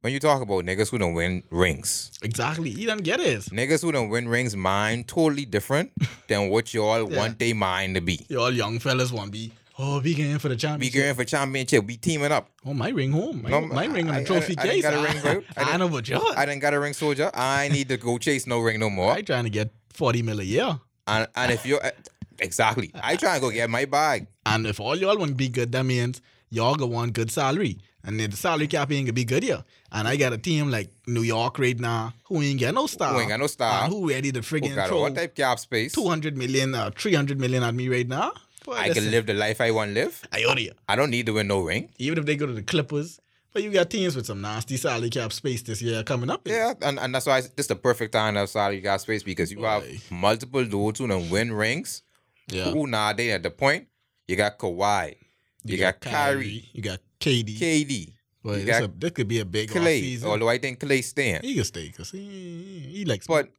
[0.01, 2.71] when you talk about niggas who don't win rings, exactly.
[2.71, 3.41] He don't get it.
[3.45, 5.91] niggas who don't win rings, mind totally different
[6.28, 7.17] than what y'all Yeah.
[7.19, 8.26] want they mind to be.
[8.30, 10.93] You all young fellas want to be, oh, we going for the championship.
[10.95, 11.86] We going for championship.
[11.86, 12.49] We teaming up.
[12.65, 13.43] Oh, my ring home.
[13.43, 14.84] My, No, my ring on the trophy I- I case.
[14.84, 15.43] got a ring, bro.
[15.57, 16.24] I I, know about yours.
[16.36, 17.32] I didn't got a ring, soldier.
[17.34, 19.13] I need to go chase no ring no more.
[19.13, 20.80] I trying to get 40 mil a year.
[21.07, 21.82] And and if you're
[22.40, 24.28] exactly, I try and go get my bag.
[24.46, 27.80] And if all y'all want to be good, that means y'all go want good salary.
[28.06, 29.64] And the salary cap ain't gonna be good here.
[29.92, 33.14] And I got a team like New York right now who ain't got no star.
[33.14, 33.88] Who ain't got no star.
[33.88, 35.94] Who ready to friggin' got throw what type cap space?
[35.94, 38.34] 200 million uh, or 300 million at me right now?
[38.66, 40.22] Boy, I listen, can live the life I want to live.
[40.34, 40.72] I owe you.
[40.90, 41.90] I don't need to win no ring.
[41.98, 43.20] Even if they go to the Clippers.
[43.54, 46.42] But you got teams with some nasty salary cap space this year coming up.
[46.48, 49.00] Yeah, and, and that's why it's- this is the perfect time to have salary cap
[49.00, 52.02] space because you have multiple dudes who win rings.
[52.48, 52.72] Yeah.
[52.72, 53.88] Who now they at the point
[54.28, 55.16] you got Kawhi,
[55.64, 57.58] you, got, Kyrie, You got KD.
[57.60, 58.14] KD,
[58.44, 60.00] But you this, got a, this could be a big Klay.
[60.00, 60.30] season.
[60.30, 62.20] Although I think Klay staying, He can stay because he,
[62.91, 63.50] he likes but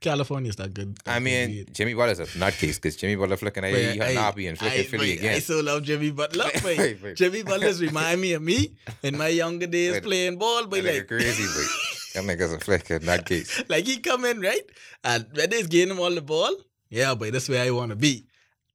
[0.00, 0.98] California's that good.
[1.06, 4.84] I mean Jimmy Butler's a nutcase because Jimmy Butler flicking a he happy and flicking
[4.84, 5.36] Philly again.
[5.36, 6.44] I so love Jimmy Butler.
[6.64, 7.16] Wait, Wait, wait.
[7.16, 10.66] Jimmy Butler's remind me of me in my younger days playing ball.
[10.66, 13.64] But that like, crazy, but that nigga's a flicker nutcase.
[13.70, 14.68] like he come in right,
[15.04, 16.54] and when they's getting him all the ball,
[16.94, 18.26] yeah, but that's where I want to be.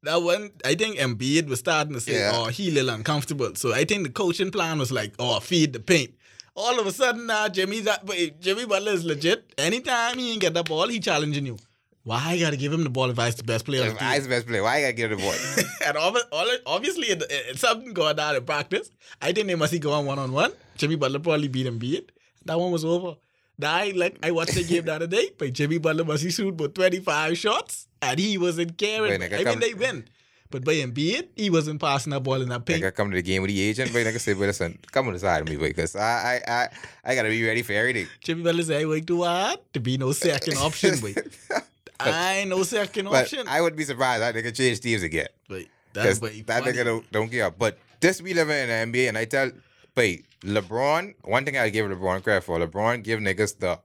[0.03, 2.31] That one, I think Embiid was starting to say, Yeah.
[2.33, 5.79] "Oh, he little uncomfortable." So I think the coaching plan was like, "Oh, feed the
[5.79, 6.11] paint."
[6.55, 9.53] All of a sudden now, Jimmy that but Jimmy Butler is legit.
[9.57, 11.57] Anytime he ain't get the ball, he challenging you.
[12.03, 13.83] Why I gotta give him the ball if I's the best player?
[13.83, 14.01] on the If?
[14.01, 15.35] I's the best player, why I gotta give the boy?
[15.85, 18.89] and obvi- all- obviously, it, it's something going on in practice.
[19.21, 20.51] I think they must see on one on one.
[20.77, 22.11] Jimmy Butler probably beat him, beat.
[22.45, 23.15] That one was over.
[23.67, 26.49] I, like, I watched the game the other day, but Jimmy Butler must he shoot
[26.49, 29.19] about 25 shots, and he wasn't caring.
[29.19, 30.05] Nigga, I mean, they win.
[30.51, 32.81] But by Embiid, he wasn't passing that ball in that paint.
[32.81, 35.13] Nigga come to the game with the agent, but nigga say, but listen, come on
[35.13, 36.67] the side of me, boy, because I, I, I,
[37.05, 38.07] I gotta be ready for everything.
[38.23, 41.13] Jimmy Butler said, I work too hard to be no second option, boy.
[41.99, 43.47] I ain't no second But option.
[43.47, 45.27] I wouldn't be surprised that nigga change teams again.
[45.47, 46.31] but that's that
[46.63, 47.51] nigga don't, don't care.
[47.51, 49.51] But this we live in the NBA, and I tell,
[49.95, 53.79] wait, LeBron, one thing I give LeBron credit for, LeBron give niggas the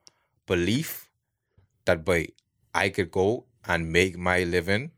[0.47, 1.09] belief
[1.85, 2.35] that, wait,
[2.75, 4.93] I could go and make my living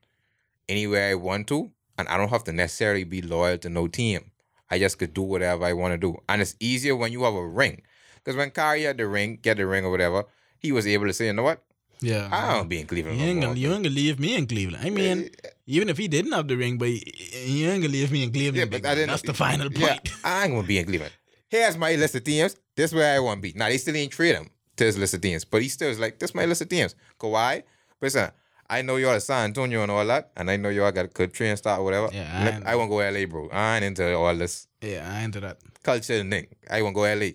[0.69, 4.33] anywhere I want to, and I don't have to necessarily be loyal to no team.
[4.71, 6.17] I just could do whatever I want to do.
[6.29, 7.83] And it's easier when you have a ring.
[8.17, 10.25] Because when Kyrie had the ring, get the ring or whatever,
[10.59, 11.63] he was able to say, you know what?
[12.01, 12.29] Yeah.
[12.31, 13.49] I don't be in Cleveland You no ain't, more.
[13.49, 14.85] gonna, you ain't gonna leave me in Cleveland.
[14.87, 15.31] I mean,
[15.67, 18.73] even if he didn't have the ring, but you ain't gonna leave me in Cleveland.
[18.73, 19.11] Yeah, but I didn't.
[19.11, 20.11] That's the final Yeah, point.
[20.25, 21.13] I ain't gonna be in Cleveland.
[21.49, 22.57] Here's my list of teams.
[22.77, 23.53] This where I want to be.
[23.59, 25.99] Now they still ain't trade him to his list of teams, but he still is
[25.99, 26.95] like, this my list of teams.
[27.19, 27.63] Kawhi,
[28.03, 28.31] listen,
[28.69, 31.09] I know you're a San Antonio and all that, and I know y'all got a
[31.09, 32.11] good train start or whatever.
[32.13, 33.49] Yeah, I I, won't go LA, bro.
[33.51, 35.59] I ain't into all this Yeah, I ain't into that.
[35.85, 36.49] culture and thing.
[36.69, 37.31] I won't go LA.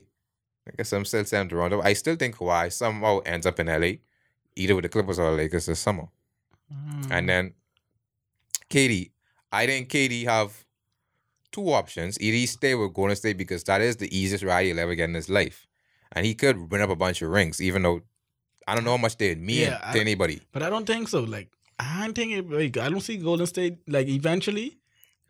[0.68, 1.82] I guess I'm still saying Toronto.
[1.82, 3.94] I still think Kawhi somehow ends up in LA,
[4.62, 6.08] either with the Clippers or the Lakers this summer.
[6.74, 7.12] Mm.
[7.12, 7.54] And then
[8.70, 9.12] KD,
[9.52, 10.66] I think KD have
[11.52, 12.20] two options.
[12.22, 15.10] Either he stay with Golden State because that is the easiest ride he'll ever get
[15.10, 15.68] in his life.
[16.14, 18.02] And he could win up a bunch of rings, even though
[18.68, 20.42] I don't know how much they'd mean Yeah, to I- anybody.
[20.52, 21.22] But I don't think so.
[21.22, 21.50] Like
[21.80, 24.78] I don't think it, like, I don't see Golden State like eventually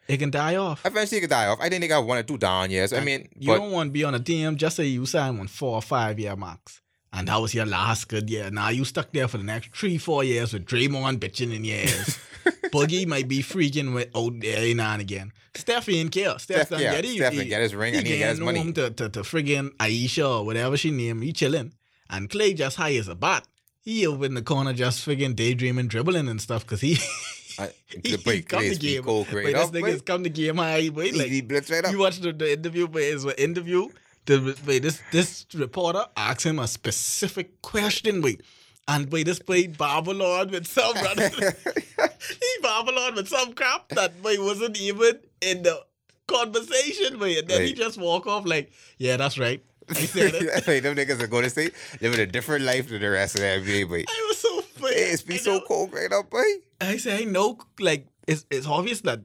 [0.07, 0.85] it can die off.
[0.85, 1.59] Eventually it can die off.
[1.61, 2.91] I think they got one or two down years.
[2.91, 4.57] I And mean, you but don't want to be on a team.
[4.57, 6.81] Just say you sign one four or five year max,
[7.13, 8.49] and that was your last good year.
[8.51, 12.19] Now you stuck there for the next three four years with Draymond bitching in years.
[12.71, 15.31] Boogie might be freaking with out there now and again.
[15.53, 16.39] Steph ain't care.
[16.39, 17.05] Steph, Steph, done yeah, get.
[17.15, 18.71] Steph He- get his ring he and he get his money.
[18.73, 21.21] To, to, to friggin' Ayesha or whatever she name.
[21.21, 21.73] He chilling.
[22.09, 23.47] And Klay just high as a bat.
[23.81, 26.97] He over in the corner just friggin' daydreaming, dribbling and stuff because he,
[27.59, 29.03] I, he, the break come to game.
[29.03, 31.11] cold But this nigga's come to game high, boy.
[31.11, 31.41] He- Like, he
[31.73, 31.91] right up.
[31.91, 33.89] you watched the, the interview, but it's an interview.
[34.25, 38.41] The wait, this this reporter asked him a specific question, wait,
[38.87, 44.21] and wait, this boy babble on with some he babble on with some crap that
[44.21, 45.83] boy wasn't even in the
[46.27, 49.63] conversation, wait, and then he just walk off like, yeah, that's right.
[49.89, 50.63] He said it.
[50.65, 53.41] hey, them niggas are going to state living a different life than the rest of
[53.41, 54.03] the NBA, boy.
[54.07, 54.95] I was so funny.
[54.95, 56.43] It's be so cold right up, boy.
[56.79, 59.21] I say, I know, like, it's it's obvious that,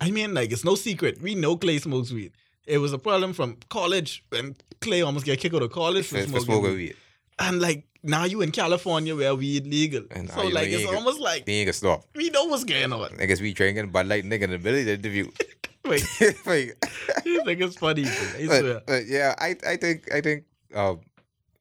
[0.00, 1.20] I mean, like, it's no secret.
[1.22, 2.32] We know Klay smokes weed.
[2.66, 6.20] It was a problem from college when Klay almost get kicked out of college for,
[6.22, 6.96] smoking, smoking weed.
[7.38, 10.04] And like now you in California where weed legal.
[10.10, 12.04] And so like it's almost like They ain't gonna stop.
[12.14, 13.10] we know what's going on.
[13.10, 15.30] Niggas we drinking but like nigga in the middle of the interview.
[15.84, 16.04] Wait,
[16.46, 16.76] Like,
[17.24, 18.04] you think it's funny?
[18.06, 20.44] I but, but yeah, I I think I think
[20.74, 21.00] um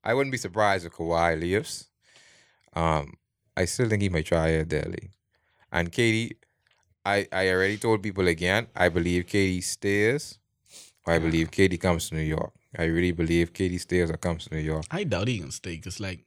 [0.04, 1.90] I wouldn't be surprised if Kawhi leaves.
[2.74, 3.14] Um,
[3.56, 5.12] I still think he might try it daily.
[5.72, 6.32] And KD,
[7.06, 8.68] I I already told people again.
[8.76, 10.38] I believe KD stays.
[11.08, 12.52] I believe KD comes to New York.
[12.78, 14.86] I really believe KD stays or comes to New York.
[14.92, 16.26] I doubt he can stay because like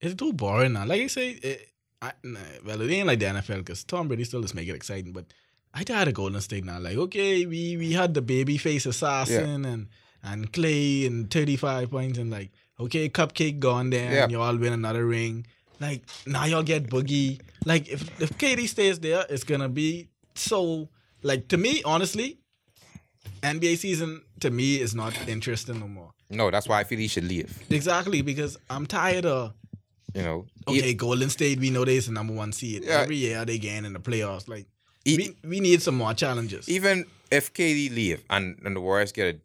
[0.00, 0.84] it's too boring now.
[0.86, 1.68] Like I say, it,
[2.02, 4.74] I, nah, well it ain't like the NFL because Tom Brady still just make it
[4.74, 5.12] exciting.
[5.12, 5.26] But
[5.74, 6.78] I tired of Golden State now.
[6.78, 9.88] Like okay, we we had the baby face assassin and
[10.22, 14.22] and Klay and thirty five points and like okay, Cupcake gone there Yeah.
[14.24, 15.46] and y'all win another ring.
[15.80, 17.40] Like now y'all get Boogie.
[17.64, 20.88] Like if if KD stays there, it's gonna be so
[21.22, 22.36] like to me honestly.
[23.42, 26.10] NBA season to me is not interesting no more.
[26.30, 27.62] No, that's why I feel he should leave.
[27.70, 29.52] Exactly, because I'm tired of
[30.14, 31.58] You know, okay, Golden State.
[31.60, 33.00] We know they's the number one seed Yeah.
[33.00, 33.44] every year.
[33.44, 34.48] They gain in the playoffs.
[34.48, 34.66] Like
[35.04, 36.68] E- we, we need some more challenges.
[36.68, 39.38] even if KD leave and, and the Warriors get a,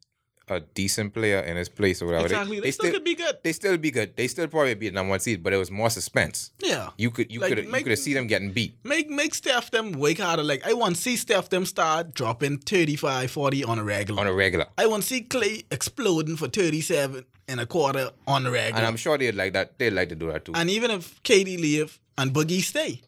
[0.47, 3.37] a decent player in his place or whatever, exactly, they, still, could be good.
[3.43, 4.15] they still be good.
[4.15, 6.51] They still probably be the number one seed, but it was more suspense.
[6.59, 8.77] Yeah, You could you Like, could you could seen them getting beat.
[8.83, 10.43] make make Steph them wake harder.
[10.43, 14.21] Like I want to see Steph them start dropping 35, 40 on a regular.
[14.21, 14.67] on a regular.
[14.77, 18.77] I want to see Klay exploding for thirty seven and a quarter on a regular.
[18.77, 19.77] And I'm sure they'd like that.
[19.79, 20.51] They'd like to do that too.
[20.55, 23.01] And even if KD leave and Boogie stay,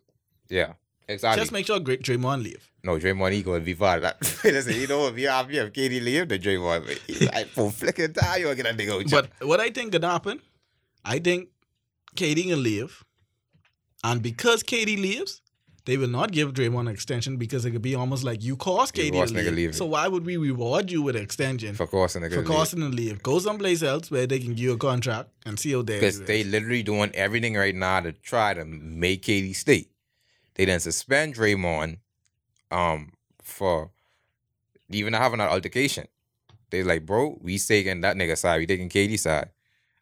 [0.50, 0.74] yeah,
[1.08, 1.42] exactly.
[1.42, 2.70] just make sure great Draymond leave.
[2.84, 4.44] no, Draymond Eagle would be part of that.
[4.44, 8.14] Listen, you know, if you have if KD leave, then Draymond, he's like, for flicking
[8.14, 9.12] time, ah, get that nigga out.
[9.12, 10.42] But what I think gonna happen,
[11.04, 11.50] I think
[12.16, 13.04] KD can leave.
[14.04, 15.42] And because KD leaves,
[15.88, 18.94] they will not give Draymond an extension because it could be almost like you caused
[18.94, 19.74] KD caused to nigga leave.
[19.74, 22.46] So why would we reward you with an extension for, for course, nigga, leave.
[22.46, 23.24] causing to leave?
[23.24, 26.22] Go someplace else where they can give you a contract and see how they because
[26.24, 29.88] they literally doing everything right now to try to make KD stay.
[30.58, 32.00] They didn't suspend Draymond,
[32.72, 33.92] um, for
[34.90, 36.08] even having an altercation.
[36.72, 39.52] They like, bro, we taking that nigga side, we taking KD side,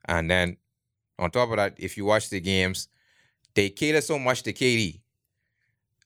[0.06, 0.58] and then
[1.20, 2.88] on top of that, if you watch the games,
[3.54, 5.02] they cater so much to KD.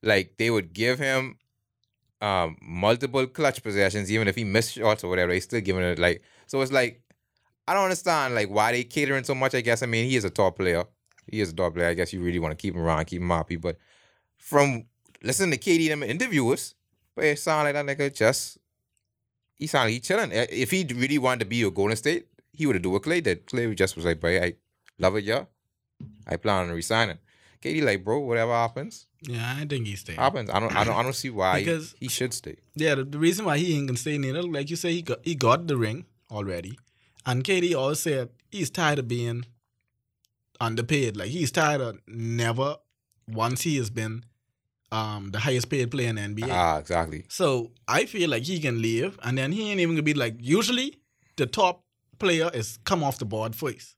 [0.01, 1.37] Like they would give him
[2.21, 5.99] um multiple clutch possessions, even if he missed shots or whatever, they still giving it
[5.99, 7.01] like so it's like
[7.67, 9.53] I don't understand like why they catering so much.
[9.53, 10.85] I guess I mean he is a top player.
[11.27, 11.87] He is a top player.
[11.87, 13.57] I guess you really want to keep him around, keep him happy.
[13.57, 13.77] But
[14.39, 14.85] from
[15.21, 16.73] listening to KD and them interviewers,
[17.15, 18.57] but it sound like that nigga just
[19.55, 20.31] he sound like he chilling.
[20.31, 23.03] Eh, If he really wanted to be a Golden State, he would have do what
[23.03, 23.45] Klay did.
[23.45, 24.53] Klay just was like, bro, I
[24.97, 25.43] love it, yeah.
[26.27, 27.17] I plan on resigning.
[27.61, 30.17] KD like, bro, whatever happens, Yeah, I think he's staying.
[30.17, 30.49] happens.
[30.49, 32.55] I don't, I don't, I don't see why Because- he, he should stay.
[32.75, 35.19] Yeah, the, the reason why he ain't gonna stay neither, like you say, he got
[35.23, 36.79] he got the ring already,
[37.25, 39.43] and KD always said he's tired of being
[40.61, 41.17] underpaid.
[41.17, 42.77] Like he's tired of never
[43.33, 44.23] once he has been
[44.91, 46.47] um the highest paid player in the NBA.
[46.49, 47.25] Ah, exactly.
[47.29, 50.35] So I feel like he can leave, and then he ain't even gonna be like.
[50.39, 50.99] Usually,
[51.37, 51.83] the top
[52.17, 53.95] player is come off the board first.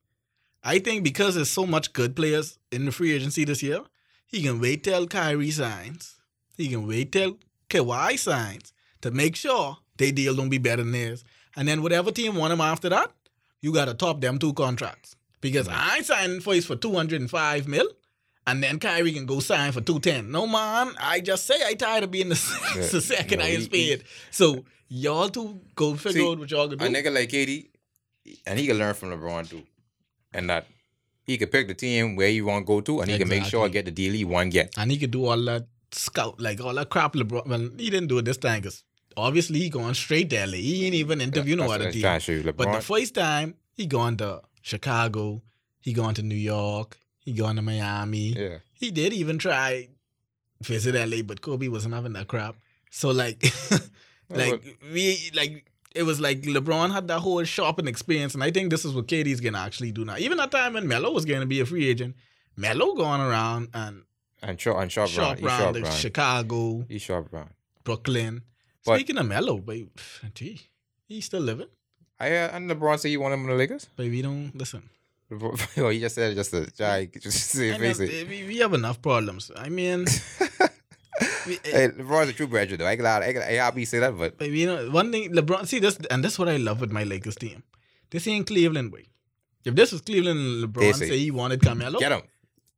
[0.64, 3.82] I think because there's so much good players in the free agency this year,
[4.28, 6.16] he can wait till Kyrie signs.
[6.56, 7.38] He can wait till
[7.70, 11.24] Kawhi signs to make sure they deal don't be better than theirs.
[11.56, 13.12] And then whatever team want him after that,
[13.62, 15.16] you gotta top them two contracts.
[15.42, 17.88] Because I ain't signing for his for 205 mil.
[18.48, 20.32] And then Kyrie can go sign for 210.
[20.32, 22.40] No man, I just say I tired of being the,
[22.76, 22.88] Yeah.
[22.88, 24.04] the second No, highest he- he- paid.
[24.32, 26.98] So y'all two go figure See, out what y'all gonna do.
[26.98, 27.68] A nigga like KD,
[28.48, 29.64] and he can learn from LeBron too,
[30.34, 30.66] and that
[31.24, 33.46] he can pick the team where he want to go to, and he can make
[33.46, 34.74] sure I get the deal he want get.
[34.78, 37.46] and he could do all that scout, like all that crap LeBron.
[37.48, 38.84] Well, he didn't do it this time because
[39.16, 40.54] obviously he going straight to LA.
[40.58, 42.02] He ain't even interview no other what I'm team.
[42.02, 45.44] trying to show you, But the first time he going to Chicago,
[45.80, 46.98] he going to New York,
[47.32, 48.30] he gone to Miami.
[48.38, 49.88] yeah, He did even try
[50.62, 52.56] visit LA, but Kobe wasn't having that crap.
[52.90, 53.44] So like,
[54.30, 55.66] like we like
[55.96, 59.08] it was like LeBron had that whole shopping experience, and I think this is what
[59.08, 60.18] KD's gonna actually do now.
[60.18, 62.16] Even at that time when Melo was gonna be a free agent,
[62.56, 64.04] Melo going around and
[64.44, 67.50] and short and shop he around short like Brown, Chicago, he short Brown.
[67.84, 68.44] Brooklyn.
[68.86, 69.90] But- Speaking of Melo, babe,
[70.34, 70.62] gee,
[71.08, 71.68] he's still living.
[72.20, 73.86] I uh, and LeBron say he want him in the Lakers.
[73.96, 74.90] Baby, we don't listen.
[75.78, 78.28] oh, he just said just to try just I face know, it.
[78.28, 79.50] we, we have enough problems.
[79.56, 80.06] I mean,
[81.48, 81.58] we, eh.
[81.64, 82.88] Hey, LeBron's a true graduate though.
[82.88, 85.98] I glad I ain't happy say that, but you know, one thing LeBron see this
[86.10, 87.64] and this is what I love with my Lakers team.
[88.10, 89.06] This ain't Cleveland way.
[89.64, 92.24] If this was Cleveland LeBron say, say he wanted Carmelo, get him.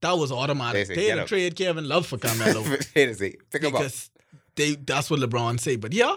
[0.02, 0.88] that was automatic.
[0.88, 2.62] They They, say, to trade Kevin Love for Carmelo
[2.94, 3.82] They say, pick him up.
[3.82, 4.12] because
[4.56, 5.78] they that's what LeBron say.
[5.78, 6.16] But yeah,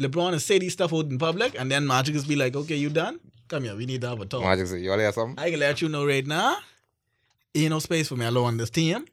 [0.00, 2.74] LeBron is say these stuff out in public and then Magic is be like, okay,
[2.76, 3.20] you done?
[3.48, 4.42] Come here, we need to have a talk.
[4.42, 5.42] Magic say, you all hear something?
[5.42, 6.58] I can let you know right now,
[7.54, 9.06] ain't no space for me Melo on this team.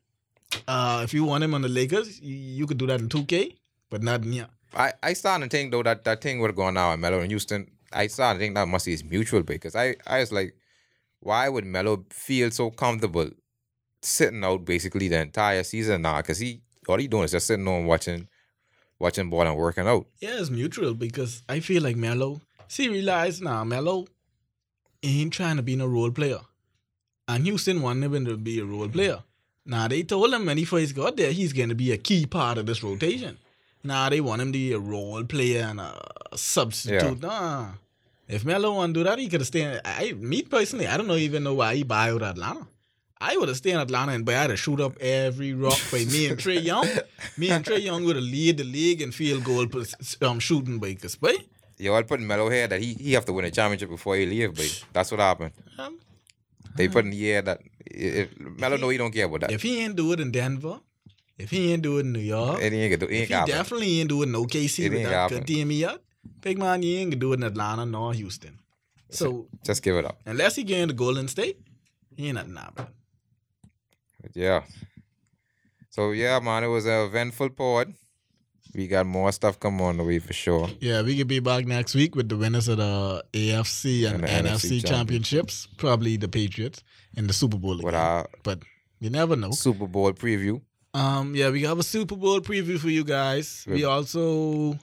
[0.67, 3.55] Uh, if you want him on the Lakers, you, you could do that in 2K,
[3.89, 4.47] but not in here.
[4.73, 7.21] I, I started to think though that that thing would go on now in Melo
[7.21, 7.71] in Houston.
[7.93, 10.53] I started to think that must be his mutual because I, I was like,
[11.21, 13.29] why would Melo feel so comfortable
[14.01, 16.17] sitting out basically the entire season now?
[16.17, 18.27] Because he all he doing is just sitting on watching
[18.99, 20.07] watching ball and working out.
[20.19, 22.41] Yeah, it's mutual because I feel like Melo.
[22.67, 24.07] See, realize now, Melo
[25.03, 26.39] ain't trying to be no role player.
[27.27, 29.23] And Houston wanted him to be a role player.
[29.65, 32.25] Now, they told him when he first got there, he's going to be a key
[32.25, 33.39] part of this rotation.
[33.83, 35.99] Now, they want him to be a role player and a
[36.35, 37.21] substitute.
[37.21, 37.69] Nah.
[38.27, 39.79] If Melo want to do that, he could have stayed.
[39.85, 42.67] I, me personally, I don't know even know why he buy out Atlanta.
[43.19, 46.27] I would have stayed in Atlanta and I to shoot up every rock by me
[46.27, 46.87] and Trae Young.
[47.37, 49.67] Me and Trae Young would have lead the league in field goal
[50.21, 51.35] um, shooting because, boy.
[51.77, 54.25] Yo, I'd put Melo here that he he have to win a championship before he
[54.25, 55.51] leave, but that's what happened.
[55.77, 55.99] Um,
[56.77, 59.51] They put in the year that if Melo know he don't care about that.
[59.51, 60.79] if he ain't do it in Denver,
[61.37, 63.07] if he ain't do it in New York, it ain't do.
[63.07, 63.51] It if he happen.
[63.55, 65.85] definitely ain't do it in OKC It with ain't that good team he
[66.41, 68.59] big man, he ain't gonna do it in Atlanta nor Houston.
[69.09, 70.17] So Just give it up.
[70.25, 71.59] unless he get into Golden State,
[72.15, 72.91] he ain't nothing happening.
[74.33, 74.63] Yeah.
[75.89, 77.93] So yeah, man, it was an eventful pod.
[78.75, 80.69] We got more stuff come on the way for sure.
[80.81, 84.45] Yeah, we could be back next week with the winners of the AFC and, And
[84.45, 85.69] the NFC NFC championships.
[85.77, 86.83] Probably the Patriots
[87.15, 87.79] in the Super Bowl.
[87.79, 88.25] Again.
[88.43, 88.59] But
[88.99, 89.51] you never know.
[89.51, 90.61] Super Bowl preview.
[90.93, 93.65] Um, yeah, we have a Super Bowl preview for you guys.
[93.65, 94.77] We also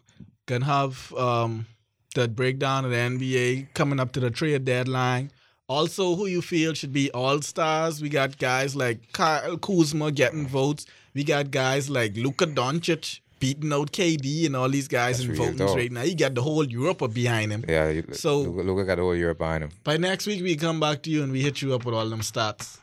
[0.46, 1.66] can have um
[2.14, 5.30] that breakdown of the NBA coming up to the trade deadline.
[5.68, 8.00] Also, who you feel should be all stars.
[8.00, 10.86] We got guys like Kyle Kuzma getting votes.
[11.14, 15.34] We got guys like Luka Doncic beating out KD and all these guys That's in
[15.34, 16.02] Fulton's right now.
[16.02, 17.64] He got the whole Europe behind him.
[17.68, 19.70] Yeah, so Luka got the whole Europe behind him.
[19.82, 22.08] By next week, we come back to you and we hit you up with all
[22.08, 22.78] them stats.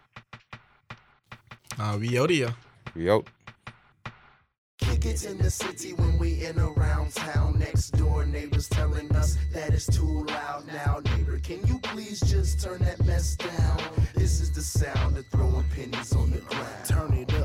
[1.79, 2.53] Uh, we out here.
[2.93, 3.25] We out.
[5.25, 7.57] In the city when we in around town.
[7.57, 10.99] Next door neighbors telling us that it's too loud now.
[11.15, 13.77] Neighbor, can you please just turn that mess down?
[14.13, 16.85] This is the sound of throwing pennies on the ground.
[16.85, 17.38] Turn it up.